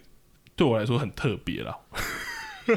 [0.57, 1.79] 对我来说很特别了。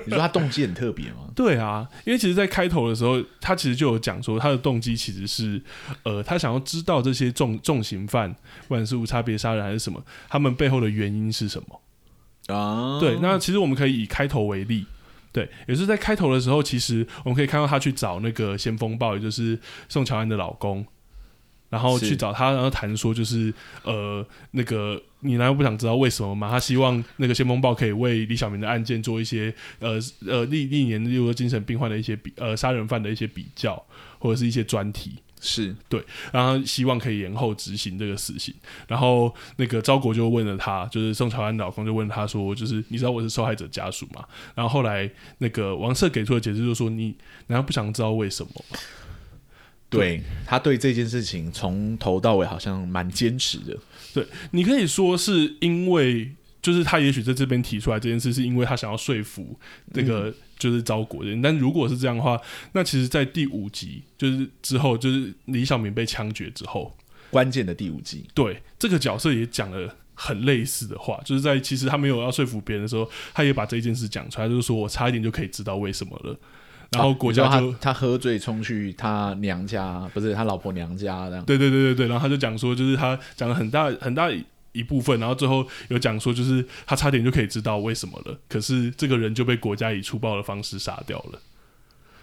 [0.05, 1.29] 你说他动机很特别吗？
[1.35, 5.61] 对啊，因为其实，在开头的时候，他其实就有讲说，他的动机其实是，
[6.03, 12.99] 呃，他想要知道这些重重刑犯，不管是无差别杀人还是什么，他们背后的原因是什么啊？
[12.99, 14.85] 对，那其实我们可以以开头为例，
[15.31, 20.85] 对，也是在开头的时候，其实我们可以看到他去找那个先锋报，也就是宋乔安的老公。
[21.69, 23.53] 然后去找他，然后谈说就是
[23.83, 26.49] 呃，那个你难道不想知道为什么吗？
[26.49, 33.81] 他希望那个先锋报可以为李小明的案件做一些呃呃历历年例如说精神病患的一些比呃杀人犯的一些比较，
[34.19, 38.53] 或者是一些专题，是对，然后希望可以延后执行这个死刑。
[38.87, 44.23] 然后那个昭国就问了他，就是宋朝安老公就问他说，就是你知道我是受害者家属吗？
[44.55, 45.09] 然后后来
[45.39, 47.13] 那个王赦给出的解释就是说，你
[47.47, 48.79] 难道不想知道为什么吗？
[49.89, 53.77] 对，他对这件事情从头到尾好像蛮坚持的。
[54.13, 56.29] 对，你可以说是因为，
[56.61, 59.57] 就是他也许在这边提出来这件事，是因为他想要说服
[59.93, 61.39] 那个就是招国人。
[61.39, 62.37] 嗯、但如果是这样的话，
[62.73, 66.93] 那其实，在第五集就是之后，就是李小明被枪决之后，
[67.29, 76.37] 关键的第五集，对这个角色也讲了很类似的话，就是在其实他没有要说服别人的时候，他也把这件事讲出来，就是说我差一点就可以知道为什么了。
[76.91, 81.43] 然后国家就、啊、他，他喝醉冲去他娘家，不是他老婆娘家这样。
[81.45, 84.29] 对对对对对，然后他就讲说，就是他讲了很大很大
[84.71, 91.39] 一部分，然后最后有讲说，就是他差点就可以知道为什么了，可是这个人就被国家以粗暴的方式杀掉了。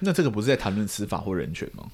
[0.00, 1.84] 那这个不是在谈论司法或人权吗？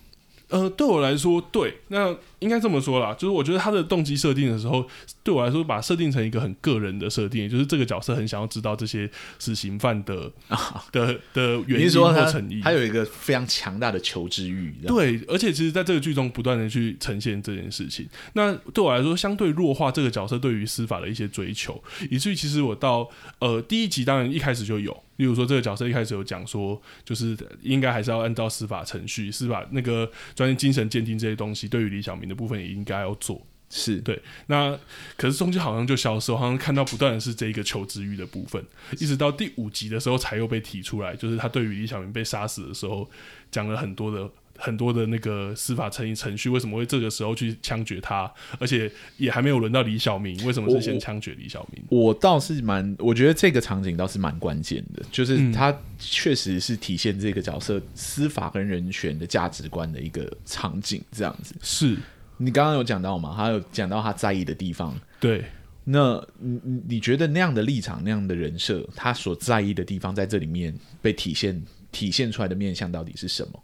[0.50, 4.84] 呃，对我来说，对，那应该这么说啦，就是我觉得他的动机设定的时候，
[5.22, 14.74] 对我来说，把设定成一个很个人的设定，就是这个角色很想要知道这些死刑犯的、啊、的的原因或诚意，他有一个非常强大的求知欲。
[14.86, 18.08] 对，而且其实在这个剧中不断的去呈现这件事情。
[18.32, 25.00] 那对我来说，相对弱化这个角色对于司法的一些追求，以至于其实我到呃第一集当然一开始就有。
[25.20, 33.46] 例如说，这个角色一开始有讲说，就是应该还是要按照司法程序，司法那个专业精神鉴定这些东西，对于李小明的部分也应该要做。
[33.68, 34.18] 是对。
[34.46, 34.74] 那
[35.18, 43.06] 可是中间好像就消失，好像看到不断的是这一个求知欲的部分，一直到第五集的时候才又被提出来，就是他对于李小明被杀死的时候
[43.50, 44.30] 讲了很多的。
[44.60, 48.30] 很多的那个司法程程序，为什么会这个时候去枪决他？
[48.58, 51.82] 而且也还没有轮到李小明，为什么是先枪决李小明？
[51.88, 61.54] 我，我倒是蛮，我觉得这个场景倒是蛮关键的，就是他确实是体现这个角色司法跟人权的价值观的一个场景，这样子。
[61.62, 61.96] 是
[62.36, 63.34] 你刚刚有讲到吗？
[63.36, 64.94] 他有讲到他在意的地方。
[65.18, 65.44] 对，
[65.84, 73.62] 那你你觉得那样的立场、那样的人设，他所在意的地方，在这里面被体现、体现出来的面相到底是什么？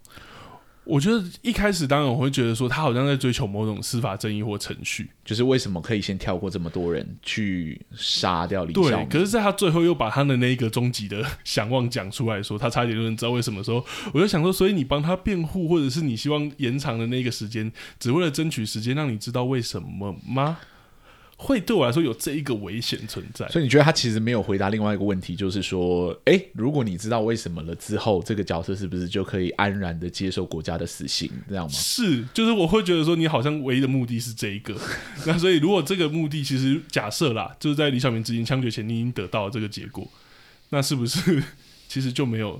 [0.87, 8.81] 我觉得一开始当然我会觉得说他好像在追求某种司法正义或程序，就是为什么可以先跳过这么多人去杀掉李小？
[8.81, 20.57] 对，可是在他最后又把他的那个终极的想望讲出来说，他差点就能知道为什么时候，我就想说，所以你帮他辩护，或者是你希望延长的那个时间，只为了争取时间让你知道为什么吗？
[21.39, 31.71] 会对我来说有这一个危险存在，所以你觉得他其实没有回答另外一个问题，就是说，哎、欸，如果你知道为什么了之后，这个角色是不是就可以安然的接受国家的死刑，这样吗？
[31.71, 34.75] 是，就是我会觉得说，你好像唯一的目的是这一个，
[35.27, 40.09] 那所以如果这个目的其实假设啦，就是在李小明执行枪决前，你已经得到了这个结果，
[40.69, 41.43] 那是不是
[41.87, 42.59] 其实就没有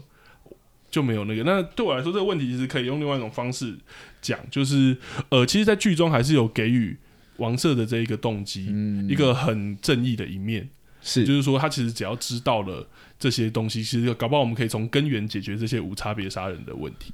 [0.91, 1.41] 就没有那个？
[1.43, 3.75] 那对我来说，这个问题其实可以用另外一种方式
[4.21, 4.95] 讲，就是
[5.29, 6.95] 呃，其实，在剧中还是有给予。
[7.37, 10.69] 王社的这一个动机，嗯，一个很正义的一面，
[11.01, 12.87] 是，就是说他其实只要知道了
[13.19, 17.13] 这些东西，其实搞不好我们可以从根源解决这些无差别杀人的问题。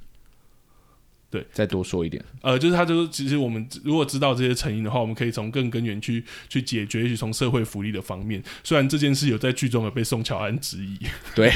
[1.30, 8.40] 对，再多说一点，呃，就是他就是，其实我们如果知道这些成因的话，我们可以从更根源去去解决，也许从社会福利的方面。
[8.62, 10.96] 虽然这件事有在剧中有被宋乔安质疑，
[11.34, 11.52] 对，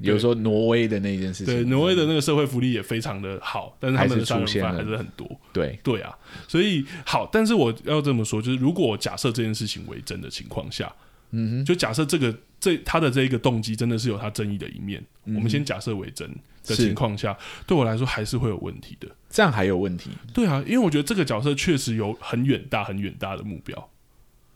[0.00, 6.14] 有说挪威的那件事情，对，挪威的那个社会福利也非常的好，但是他们的杀人犯还是很多，对，对啊，
[6.46, 10.92] 所以好，但是我要这么说，就是如果假设这件事情为真的情况下，
[11.30, 16.30] 嗯哼，就假设这个这他的这一个动机真的是有他正义的一面，嗯、我们先假设为真。
[16.68, 19.08] 的情况下，对我来说还是会有问题的。
[19.30, 20.10] 这样还有问题？
[20.32, 23.90] 对啊，因为我觉得这个角色确实有很远大、很远大的目标，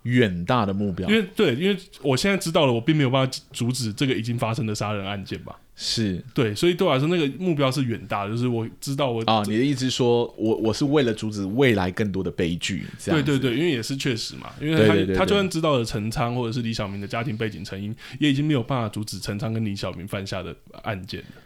[0.05, 1.09] 远大的目标。
[1.09, 5.59] 因为对，因为我现在知道了，我并没有办法阻止这个已经发生的杀人案件吧？
[5.75, 12.85] 是对，所以对我来说，那个目标是远大的，就是我知道我啊，你的意思是说我我是为了阻止未来更多的悲剧？
[12.99, 21.42] 这样对对对，因为也是确实嘛，因为他他就算知道了陈昌或者是李小明的家庭背景成因，也已经没有办法阻止陈昌跟李小明犯下的案件了。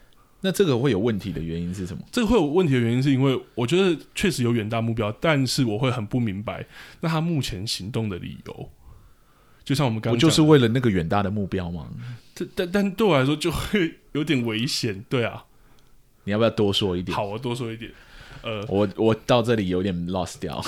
[0.47, 2.05] 那这个会有问题的原因是什么？
[2.13, 6.65] 这个会有问题的原因是因为我觉得确实有远大目标，但是我会很不明白，
[7.01, 8.71] 那他目前行动的理由，
[9.65, 11.89] 就像我们刚刚，不就是为了那个远大的目标吗？
[12.33, 15.47] 但但但对我来说就会有点危险，对啊，
[16.23, 17.17] 你要不要多说一点？
[17.17, 17.91] 好，我多说一点。
[18.47, 20.63] 呃，我我到这里有点 lost 掉，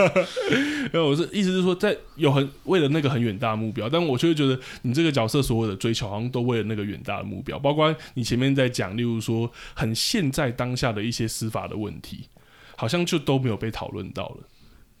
[0.92, 12.28] 因为我是意思是说，在有很为了那个很远大的目标，但我就会觉得你这个角色所有的追求，好像都为了那个远大的目标，包括你前面在讲，例如说很现在当下的一些司法的问题，
[12.76, 14.36] 好像就都没有被讨论到了。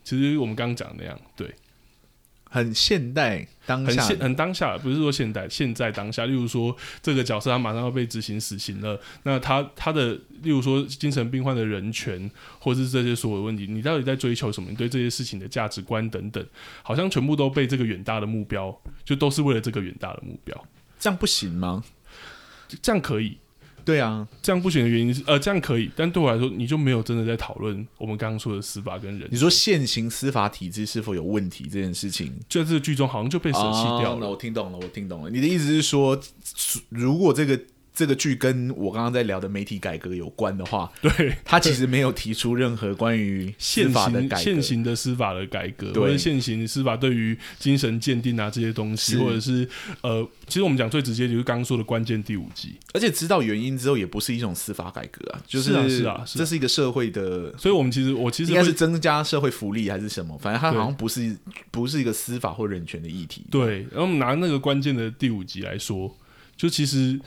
[0.02, 1.54] 其实我们刚刚讲的那样，对。
[2.52, 6.26] 很现代，当下很现很当下，不是说现代，现在当下。
[6.26, 14.68] 例如说，这个角色他马上要被执行死刑了，那他他的，例如说精神病患的人权，或者是这些所有的问题，你到底在追求什么？
[14.68, 16.46] 你对这些事情的价值观等等，
[16.82, 20.66] 好像全部都被这个远大的目标，就都是为了这个远大的目标，
[20.98, 21.82] 这样不行吗？
[22.82, 23.38] 这样可以。
[23.84, 29.28] 对啊，这样不行的原因是，呃，这样可以，但对我来说，你就没有真的在讨论我们刚刚说的司法跟人。
[29.30, 34.30] 你说现行司法体制是否有问题这件事情，就在这个剧中好像就被舍弃掉了。
[34.30, 35.30] 我听懂了，我听懂了。
[35.30, 36.20] 你的意思是说，
[36.88, 37.60] 如果这个。
[37.94, 49.68] 这个剧跟我刚刚在聊的媒体改革有关的话，对，他其实没有提出任何关于 司法的改革，现行的司法的改革，或者现行司法对于精神鉴定啊这些东西，或者是
[50.00, 61.36] 呃，其实我们讲最直接就是刚刚说的关键第五集，而且知道原因之后也不是一种司法改革啊，就是，是啊，是啊，这是一个社会的，所以我们其实我其实应该是增加社会福利还是什么，反正它好像不是
[61.70, 63.44] 不是一个司法或人权的议题。
[63.50, 66.16] 对，然后我们拿那个关键的第五集来说，
[66.56, 67.20] 就其实。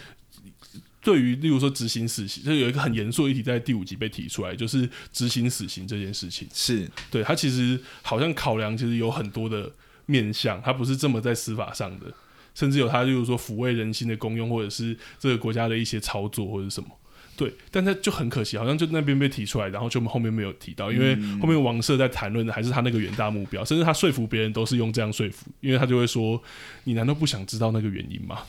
[1.05, 6.47] 对于例如说执行死刑，就有一个很严肃的议题在第五集被提出来，就是执行死刑这件事情。
[6.51, 9.71] 是对他其实好像考量其实有很多的
[10.07, 12.11] 面向，他不是这么在司法上的，
[12.55, 16.89] 甚至有他例如说抚慰人心的功用，或者是这个国家的一些操作或者什么。
[17.37, 26.41] 对，但他就很可惜，好像就那边被提出来，然后就后面没有提到，因为后面王社在谈论的还是他那个远大目标，甚至他说服别人都是用这样说服，因为他就会说
[26.85, 28.39] ：“你难道不想知道那个原因吗？”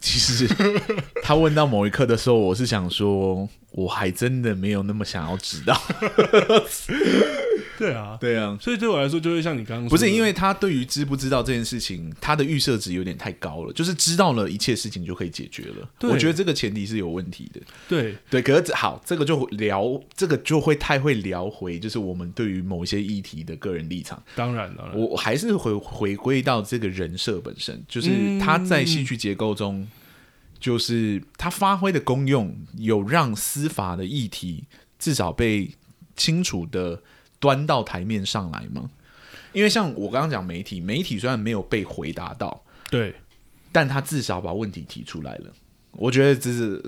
[0.00, 0.48] 其实
[1.22, 5.80] 他问到某一刻的时候，我是想说，我还真的没有那么想要知道。
[7.78, 15.88] 对啊，对啊，所以对我来说，就会像你刚刚说，不是因为他对于知不知道这件事情，他的预设值有点太高了，就是知道了一切事情就可以解决了。
[16.02, 17.60] 我觉得这个前提是有问题的。
[17.88, 24.22] 对对，可是好，这个就聊，这个就会太会聊回，就是我们对于某些议题的个人立场。
[24.34, 29.88] 当然了，我还是回回归到这个人设本身，就是他在戏剧结构中，
[30.60, 34.66] 就是他发挥的功用，有让司法的议题
[34.98, 35.70] 至少被
[36.14, 37.02] 清楚的。
[37.40, 38.90] 端到台面上来吗？
[39.54, 43.14] 因为像我刚刚讲媒体，媒体虽然没有被回答到，对，
[43.72, 45.46] 但他至少把问题提出来了。
[45.92, 46.78] 我觉得这是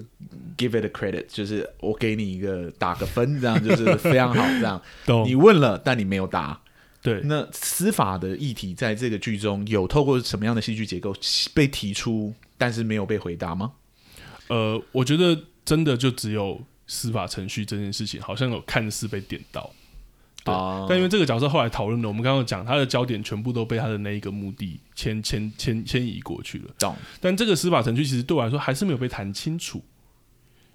[0.59, 4.47] give it a credit，就是我给你一个打个分，这样就是非常好。
[4.47, 4.83] 这样，
[5.25, 6.61] 你问了，但你没有答。
[7.01, 11.15] 对，那司法的议题在这个剧中有透过什么样的戏剧结构
[11.55, 13.73] 被提出，但是没有被回答吗？
[14.47, 19.69] 呃，我觉得真的就只有司法程序这件事情，好像有看似被点到。
[20.45, 20.55] 对，
[20.89, 26.71] 但因为这个角色后来讨论的，我们刚刚讲他的焦点全部都被他的那一个目的迁迁迁迁移过去了。
[26.79, 26.95] 懂。
[27.21, 29.83] 但这个司法程序其实对我来说还是没有被谈清楚。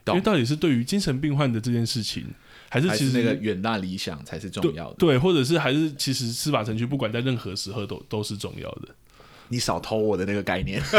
[0.04, 0.14] 懂。
[0.14, 2.26] 因为到底是对于精神病患的这件事情，
[2.70, 4.96] 还是其实那个远大理想才是重要的？
[4.98, 8.90] 对，或者是还是其实司法程序不管在任何时候都都是重要的。
[9.50, 10.82] 你少偷我的那个概念。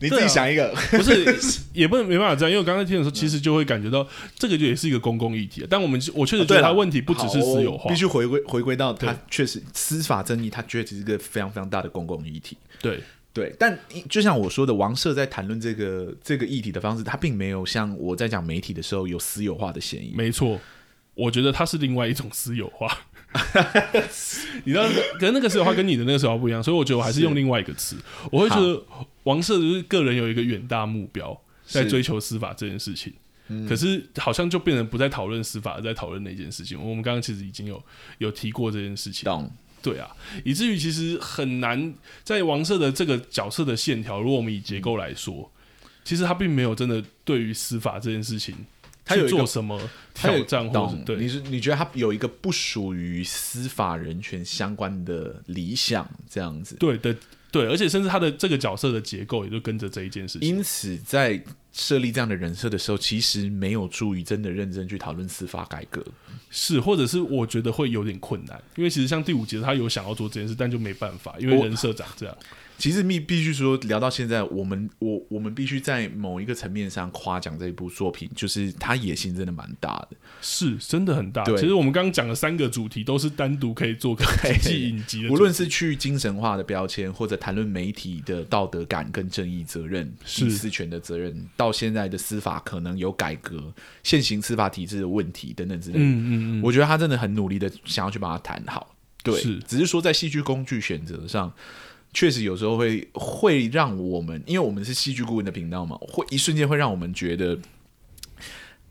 [0.00, 1.24] 你自己想一个，啊、不是
[1.72, 5.64] 也不能没办法这样，因为我刚才听的时候，其实就会感觉到这个就也是一个公共议题。
[5.70, 12.58] 但我们我确实觉得他问题不只是私有化，必须回归回归到他确实司法争议，他确实是一个非常非常大的公共议题。
[12.82, 13.00] 对
[13.32, 13.78] 对，但
[14.10, 20.12] 就像我说的，王社在谈论这个这个议题的方式，他并没有像我在讲媒体的时候有私有化的嫌疑。
[20.14, 20.60] 没错，
[21.14, 23.06] 我觉得它是另外一种私有化。
[24.64, 27.96] 你知道，可是那个时候话跟你的那个时候不一样，所以我觉得我还是用另外一个词，
[28.30, 28.80] 我会觉得
[29.24, 33.12] 王社就是个人有一个远大目标，在追求司法这件事情，
[33.48, 36.78] 嗯、可是好像就变成不再讨论司法，而在讨论那件事情。
[36.80, 37.82] 我们刚刚其实已经有
[38.18, 39.24] 有提过这件事情，
[39.82, 40.08] 对啊，
[40.44, 45.50] 以至于其实很难在王社的这个角色的线条，如果我们以结构来说，
[46.04, 48.54] 其实他并没有真的对于司法这件事情。
[49.04, 49.78] 他有做什么
[50.14, 50.68] 挑战？
[50.70, 56.74] 或者对，你是你觉得他有一个不属于司法人权相关的理想这样子？
[56.76, 57.14] 对的，
[57.50, 60.48] 对，而且甚至他的这个角色的结构也就跟着这一件事情。
[60.48, 61.42] 因此，在
[61.72, 66.02] 设立这样的人设的时候，其实没有助于真的认真去讨论司法改革。
[66.50, 72.36] 是，或者是我觉得会有点困难，因为其实像第五集，他有想要做这件事，但就没办法，因为人设长这样。
[72.76, 81.44] 其实必必须说，聊到现在，我们我我们必须在某一个层面上夸奖这一部作品，就是它野心真的蛮大的，是真的很大。
[81.44, 93.72] 对，其实我们刚刚讲的三个主题都是单独可以做个国际影集的，无论是去精神化的标签，或者谈论媒体的道德感跟正义责任、隐私权的责任，到现在的司法可能有改革、
[94.02, 96.04] 现行司法体制的问题等等之类的。
[96.04, 98.94] 嗯嗯嗯，我觉得他真的很努力的想要去把它谈好。
[99.22, 101.50] 对，是，只是说在戏剧工具选择上。
[102.14, 107.58] 确实有时候会会让我们，因为我们是戏剧顾问的频道嘛，会一瞬间会让我们觉得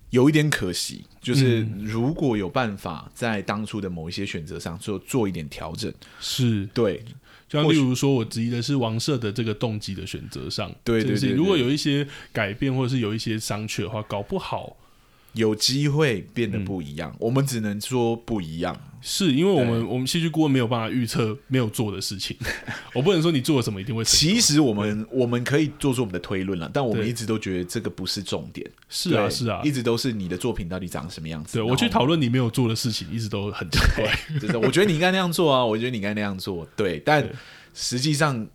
[0.10, 1.06] 有一点可惜。
[1.22, 7.04] 就是如果有办法在当初的某一些选择上做做一点调整，是对。
[7.48, 11.32] 就像例如说，我质疑的是王社的这个动机的选择上，对对对，对。
[11.34, 14.76] 如果有一些改变或者是有一些商榷的话，搞不好
[15.34, 17.12] 有机会变得不一样。
[17.12, 18.80] 嗯、我们只能说不一样。
[19.06, 22.38] 是因为我们我们戏剧顾问没有办法预测没有做的事情，
[22.96, 24.02] 我不能说你做了什么一定会。
[24.06, 28.66] 其实我们我们可以做出我们的推论了，但我们一直都觉得这个不是重点。
[28.88, 31.58] 是啊是啊，一直都是你的作品到底长什么样子。
[31.58, 34.18] 对，我去讨论你没有做的事情，一直都很奇怪。
[34.40, 36.66] 真的，我觉得你应该那样做啊，我觉得你应该那样做。
[36.78, 37.28] 对，但
[37.74, 38.48] 实际上。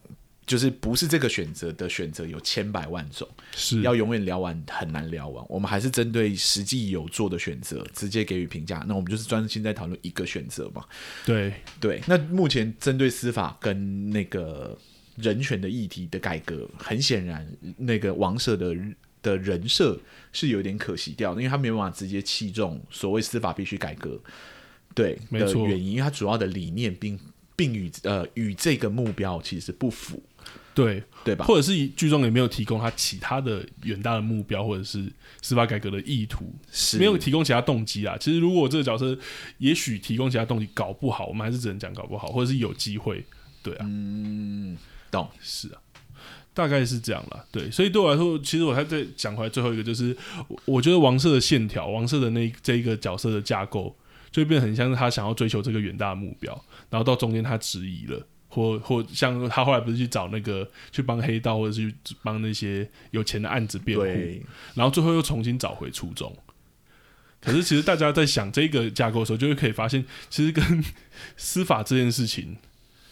[0.48, 5.44] 就是不是这个选择的选择有千百万种，是要永远聊完很难聊完。
[5.46, 8.82] 我们还是针对实际有做的选择直接给予评价。
[8.88, 10.82] 那我们就是专心在讨论一个选择嘛。
[11.26, 12.00] 对对。
[12.08, 14.76] 那目前针对司法跟那个
[15.16, 17.46] 人权的议题的改革，很显然
[17.76, 18.74] 那个王社的
[19.20, 20.00] 的人设
[20.32, 24.18] 是有点可惜掉的，因为他没有办法直接器重所谓司法必须改革
[24.94, 27.20] 对的原因，因为他主要的理念并
[27.54, 30.22] 并与呃与这个目标其实不符。
[30.82, 31.44] 对对吧？
[31.44, 35.10] 或者是剧中也没有提供他其他的远大的目标，或者是
[35.42, 38.16] 司法改革的意图，是没有提供其他动机啊。
[38.18, 39.18] 其实如果这个角色
[39.58, 43.24] 也许提供其他动机，搞不好我们还是只能讲搞不好，或者是有机会。
[43.62, 44.76] 对啊，嗯，
[45.10, 45.80] 懂是啊。
[46.54, 50.16] 大概是这样了，对，所以对我来说，其实我还在讲回来最后一个，就是
[50.64, 53.96] 我觉得王赦的线条，王赦的那这一个角色的架构，
[54.32, 56.52] 就会变得很像是他想要追求这个远大的目标，
[56.90, 58.26] 然后到中间他质疑了，
[58.58, 64.04] 或或像他后来不是去找那个去帮黑道，或者去帮那些有钱的案子辩护，
[64.74, 66.36] 然后最后又重新找回初衷。
[67.40, 70.84] 可是其实大家在想这个架构的时候，就会可以发现，其实跟
[71.36, 72.56] 司法这件事情，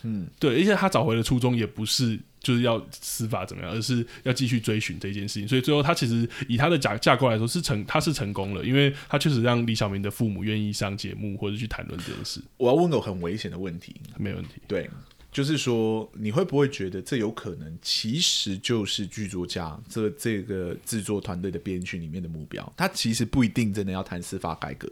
[0.02, 2.18] 嗯，对，而且他找回了初衷，也不是。
[2.38, 5.48] 就是要司法怎么样，而是要继续追寻这件事情。
[5.48, 12.40] 所以最后他其实以他的架架构来说是成，他是成功了，因为他确实让李小明的父母愿意上节目或者去谈论这件事。
[12.56, 14.62] 我要问个很危险的问题，没问题。
[14.68, 14.88] 对，
[15.36, 22.72] 就是说你会不会觉得这有可能其实就是剧作家这这个制作团队的编剧里面的目标？
[22.74, 24.90] 他其实不一定真的要谈司法改革，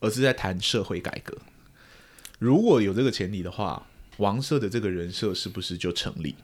[0.00, 1.36] 而是在谈社会改革。
[2.38, 3.86] 如果有这个前提的话，
[4.16, 6.36] 王社的这个人设是不是就成立？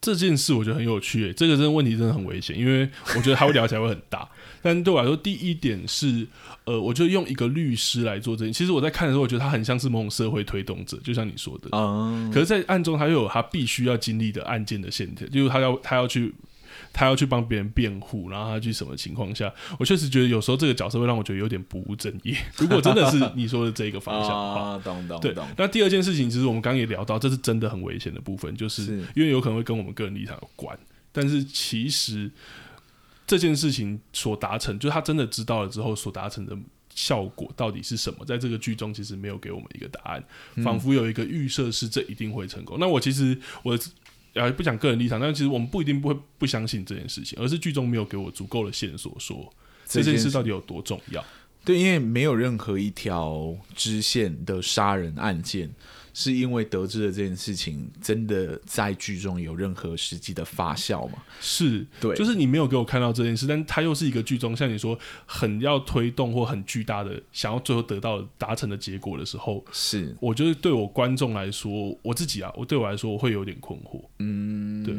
[0.00, 4.26] 这件事我觉得很有趣，欸，这个真的问题真的很危险，因为我觉得他会聊起来会很大。
[4.62, 6.26] 但对我来说，第一点是，
[6.64, 8.52] 呃，我就用一个律师来做这件。
[8.52, 11.68] 其实我在看的时候，我觉得他很像是某种社会推动者，就像你说的。
[11.72, 12.30] 嗯。
[12.30, 16.34] 可是，在案中，他又有他必须要经历的案件的线条，就是他要他要去。
[16.92, 19.52] 他要去帮别人辩护，然后他去什么情况下？
[19.78, 22.36] 我确实觉得有时候这个角色会让我觉得有点不务正业。
[22.58, 25.34] 如果真的是你说的这个方向的话，啊，懂懂对。
[25.56, 30.76] 那第二件事情，其实我们刚刚也聊到，这是真的很危险的部分，就是因为有可能会跟我们个人立场有关。
[31.12, 32.28] 但是其实
[33.30, 36.58] 这件事情所达成，就是他真的知道了之后所达成的
[36.92, 38.24] 效果到底是什么？
[38.24, 40.24] 在这个剧中，其实没有给我们一个答案，
[40.64, 42.76] 仿佛有一个预设是这一定会成功。
[42.80, 43.78] 那我其实我。
[44.32, 49.52] 啊，不讲个人立场，但其实我们不一定不会不相信这件事情，而是剧中没有给我足够的线索，说
[49.84, 51.24] 这件事到底有多重要。
[51.64, 55.68] 对，因为没有任何一条支线的杀人案件。
[56.12, 61.18] 是因为得知了这件事情，真的在剧中有任何实际的发酵吗？
[61.40, 74.94] 是对，就是你没有给我看到这件事，但它又是一个剧中像你说很要推动或很巨大的，想要最后得到达成的结果的时候，是我觉得对我观众来说，我自己啊，我对我来说我会有点困惑，嗯，对，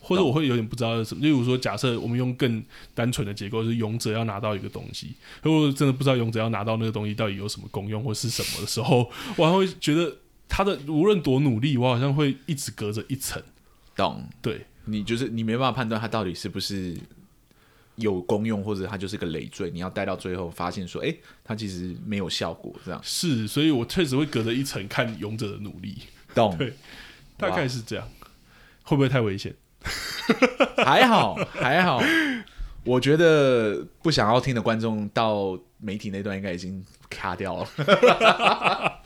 [0.00, 1.22] 或者我会有点不知道什么。
[1.22, 2.62] 例如说，假设我们用更
[2.94, 10.14] 单纯的结构，是勇者要拿到一个东西，如果真的不知道勇者要拿到那个东西到底有什么功用或是什么的时候，我还会觉得。
[10.48, 13.42] 他的无论多努力，我好像会一直隔着一层。
[13.94, 14.28] 懂？
[14.42, 16.96] 对，你就是你没办法判断他到底是不是
[17.96, 19.70] 有功用，或者他就是个累赘。
[19.70, 23.48] 你要待到最后，发现说，哎、欸，他其实没有效果，这样是。
[23.48, 25.96] 所以我确实会隔着一层看勇者的努力。
[26.34, 26.56] 懂？
[26.58, 26.74] 对，
[27.36, 28.06] 大概是这样。
[28.82, 29.54] 会不会太危险？
[30.76, 32.00] 还好，还好。
[32.84, 37.68] 我觉得不想要听的观众到媒体那段应该已经卡掉了。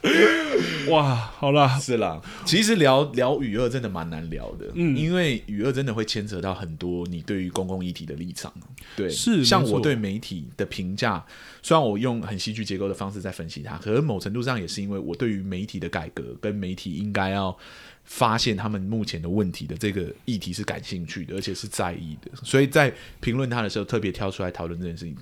[0.88, 2.20] 哇，好啦，是啦。
[2.44, 8.52] 其实聊聊与恶真的蛮难聊的，嗯，因为与恶真的会牵扯到很多你对于公共议题的立场。
[8.96, 11.24] 对，是像我对媒体的评价，
[11.62, 17.56] 虽然我用很戏剧结构的方式在分析它，可是某程度上也是因为我对于媒体的改革跟媒体应该要
[18.04, 25.14] 发现他们目前的问题的这个议题是感兴趣的，而且是在意的，所以在评论它的时候特别挑出来讨论这件事情。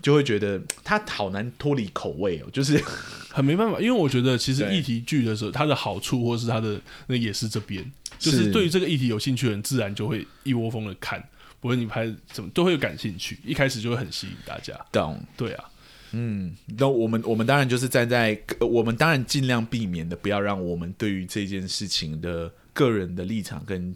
[0.00, 2.82] 就会觉得他好难脱离口味哦，就是
[3.30, 7.84] 很没办法，因为我觉得其实议题剧的时候，它的好处或是它的那也是这边，
[8.18, 11.22] 就是对于这个议题有兴趣的人，自然就会一窝蜂的看，
[11.60, 14.74] 不论你拍怎么都会有感兴趣，一开始就会很吸引大家。
[14.90, 15.22] 懂？
[15.36, 15.64] 对啊，
[16.12, 23.94] 嗯，那我们我们当然就是站在我们当然尽量避免的，不要让我们对于这件事情的个人的立场跟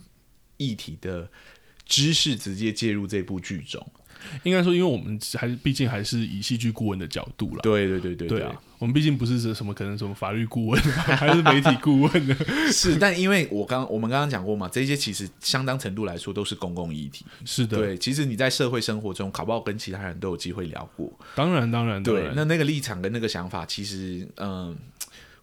[0.59, 1.29] 议题的
[1.87, 3.85] 知识直接介入这部剧中。
[4.43, 7.61] 应该说，因为我们还是毕竟还是以戏剧顾问的角度啦。
[7.63, 8.55] 对对对对对啊！
[8.79, 12.35] 我们毕竟不是什么可能什么法律顾问，还是媒体顾问的。
[12.73, 17.25] 是，但因为我刚我们刚刚讲过嘛，这些其实相当程度来说都是公共议题。
[17.45, 21.13] 是的，对，其实你在社会生活中，考不好跟其他人都有机会聊过。
[21.35, 22.31] 当然，当然，对。
[22.35, 24.49] 那那个立场跟那个想法，其实嗯。
[24.49, 24.77] 呃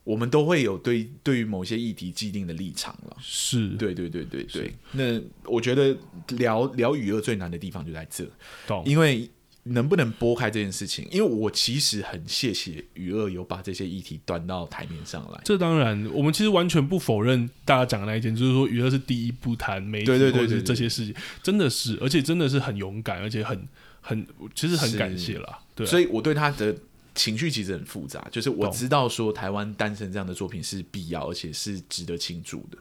[0.04, 4.74] 我们都会有对对于某些议题既定的立场了，是对对对对对。
[4.94, 5.96] 那我觉得
[6.30, 8.28] 聊聊娱乐最难的地方就在这，
[8.66, 8.84] 懂？
[8.84, 9.30] 因为
[9.64, 11.08] 能不能拨开这件事情？
[11.12, 15.40] 因为我其实很谢谢娱乐有把这些议题端到台面上来。
[15.46, 21.14] 这当然，我们其实完全不否认大家讲的那一点，就是说娱乐是第一步谈媒体或者是这些事情，
[21.44, 23.68] 真的是，而且真的是很勇敢，而且很
[24.02, 24.26] 很，
[24.56, 25.60] 其实很感谢了。
[25.76, 26.76] 对，所以我对他的。
[27.14, 32.78] 情绪其实很复杂，就是我知道说台湾诞生这样的作品是必要，而且是值得庆祝的。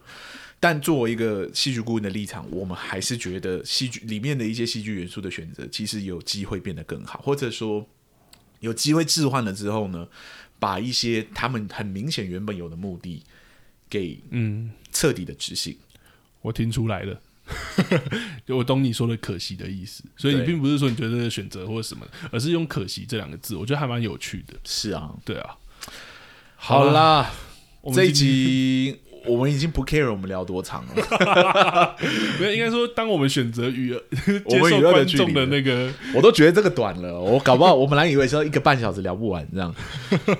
[0.58, 7.86] 但作为一个戏剧顾问的立场，我们还是觉得戏剧里面的一些戏剧元素的选择，其实有机会变得更好，或者说
[8.60, 10.06] 有机会置换了之后呢，
[10.58, 13.22] 把一些他们很明显原本有的目的
[13.88, 15.76] 给嗯彻底的执行。
[16.42, 17.20] 我听出来了，就
[18.48, 24.54] 我懂你说的可惜的意思，所以你并不是说你觉得选择或者什么，而是用可惜这两个字，我觉得还蛮有趣的。
[24.64, 25.56] 是啊，对啊。
[26.56, 27.30] 好啦，
[27.94, 29.00] 这一集。
[29.26, 31.96] 我们已经不 care 我们聊多长了，
[32.40, 33.92] 没有，应该说，当我们选择与
[34.48, 37.20] 我们与观众的那个，我都觉得这个短了。
[37.20, 39.74] 我搞不好，我本来以为说一个半小时聊不完这样，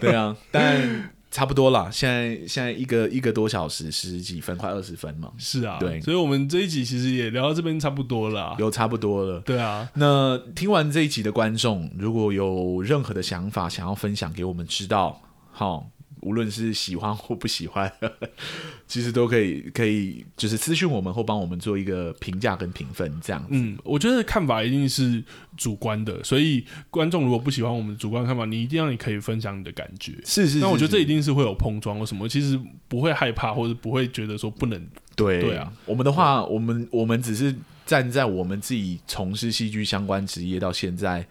[0.01, 1.90] 对啊，但差不多了。
[1.93, 5.31] 现在现在一个一个多小时十几分，快二十分嘛。
[5.39, 9.40] 是啊，对，所以我们这一集其实也聊到这边差不多了，有差不多了。
[9.40, 15.90] 对啊，那听完这一集的观众，如果有任何的想法想要分享给我们知道，好。
[16.22, 17.90] 无论是喜欢或不喜欢，
[18.86, 23.48] 其实都可以，可以就是私讯我们或帮我们做一个评价跟评分，这样子。
[23.52, 25.22] 嗯，我觉得看法一定是
[25.56, 30.12] 主观的，所以观众如果不喜欢我们主观看法，你一定要你可以分享你的感觉。
[30.24, 34.86] 是是，是，那我觉得这一定是会有碰撞或什么，其实不会害怕或者不会觉得说不能。
[35.16, 41.26] 对对啊，我们的话，我们我们只是站在我们自己从事戏剧相关职业到现在。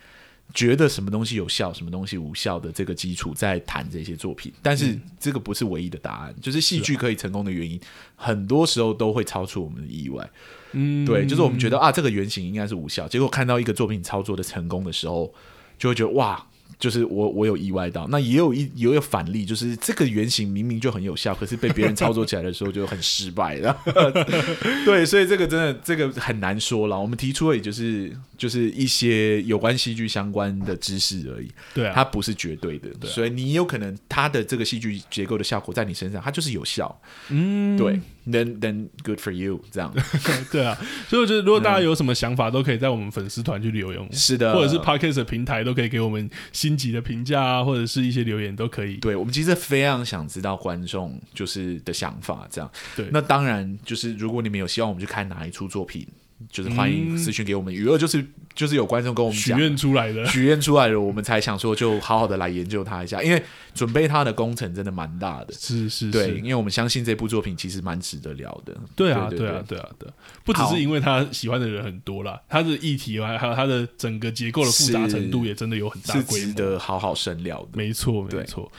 [0.54, 6.34] 觉得什么东西有效，什么东西无效的这个基础在谈这些作品，但是这个不是唯一的答案。
[6.36, 7.80] 嗯、就是戏剧可以成功的原因，
[8.16, 10.30] 很多时候都会超出我们的意外。
[10.72, 15.34] 嗯，对，就是我们觉得啊，这个原型应该是无效，结果看到一个作品操作的成功的时候，
[15.78, 16.46] 就会觉得哇。
[16.78, 23.78] 就是我我有意外到，那也有一也有反例，就是这个原型明明就很有效，可是被别人操作起来的时候就很失败了。
[24.86, 27.00] 对，所以这个真的这个很难说了。
[27.00, 31.50] 我们提出的也就是就是一些有关戏剧相关的知识而已。
[31.74, 32.90] 对啊，它不是绝对的。
[33.00, 37.02] 对啊，所以你有可能它的这个戏剧结构的效果在你身上，它就是有效。
[37.30, 38.00] 嗯，对。
[38.28, 39.94] Then then good for you，这样
[40.52, 40.78] 对啊，
[41.08, 48.98] 所以我觉得如果大家有什么想法，都可以在我们粉丝团去留言，是的，或者是 Podcast 的平台都可以给我们星级的评价啊，或者是一些留言都可以。
[48.98, 52.70] 对，我们其实非常想知道观众就是的想法，这样。
[52.96, 56.06] 对，那当然就是如果你们有希望我们去看哪一出作品。
[56.50, 58.26] 就是欢迎私讯给我们，余、嗯、额就是
[58.56, 63.44] 就是有观众跟我们讲许愿出来的，许愿出来的，我们才想说就好好的来研究它一下，因为
[63.74, 69.78] 准备它的工程真的蛮大的，是是是，对，因为我们相信这部作品其实蛮值得聊的，对啊对，对啊对。
[69.78, 70.10] 啊对，
[70.46, 78.72] 不只是因为他喜欢的人很多啦，他的议题还还有他的整个结构的复杂程度也真的有很大规模，是值得好好深聊的，没错没错。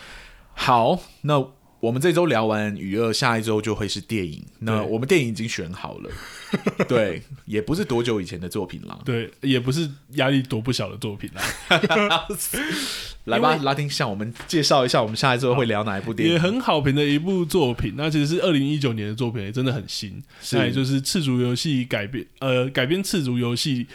[0.54, 1.46] 好，那。
[1.80, 4.44] 我们这周聊完《娱乐》，下一周就会是电影。
[4.58, 6.10] 那我们电影已经选好了，
[6.86, 11.40] 对，也不是多久以前的作品了，对，也不是压力多不小的作品了。
[13.24, 16.34] 来吧，拉丁向我们介绍一下，我们下一周会聊哪一部电影？
[16.34, 20.22] 也很好评的一部作品，那其实是二零一九年的作品，也真的很新。
[20.52, 23.86] 那也就是赤足游戏改编，呃，改编赤足游戏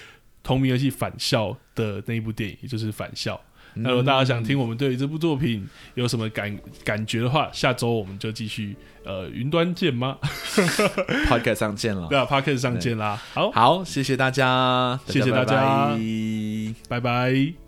[0.41, 3.35] 同名游戏《返校》的那一部电影，也就是《返校》。
[3.75, 10.17] 那如果大家想听我们对于这部作品有什么感感觉的话，下周我们就继续呃云端见吗？
[11.27, 13.21] Podcast 上见了，对啊，Podcast 上见啦。
[13.33, 15.95] 好，好，谢谢大家，谢谢大家，
[16.87, 16.99] 拜拜。
[16.99, 17.64] 拜拜。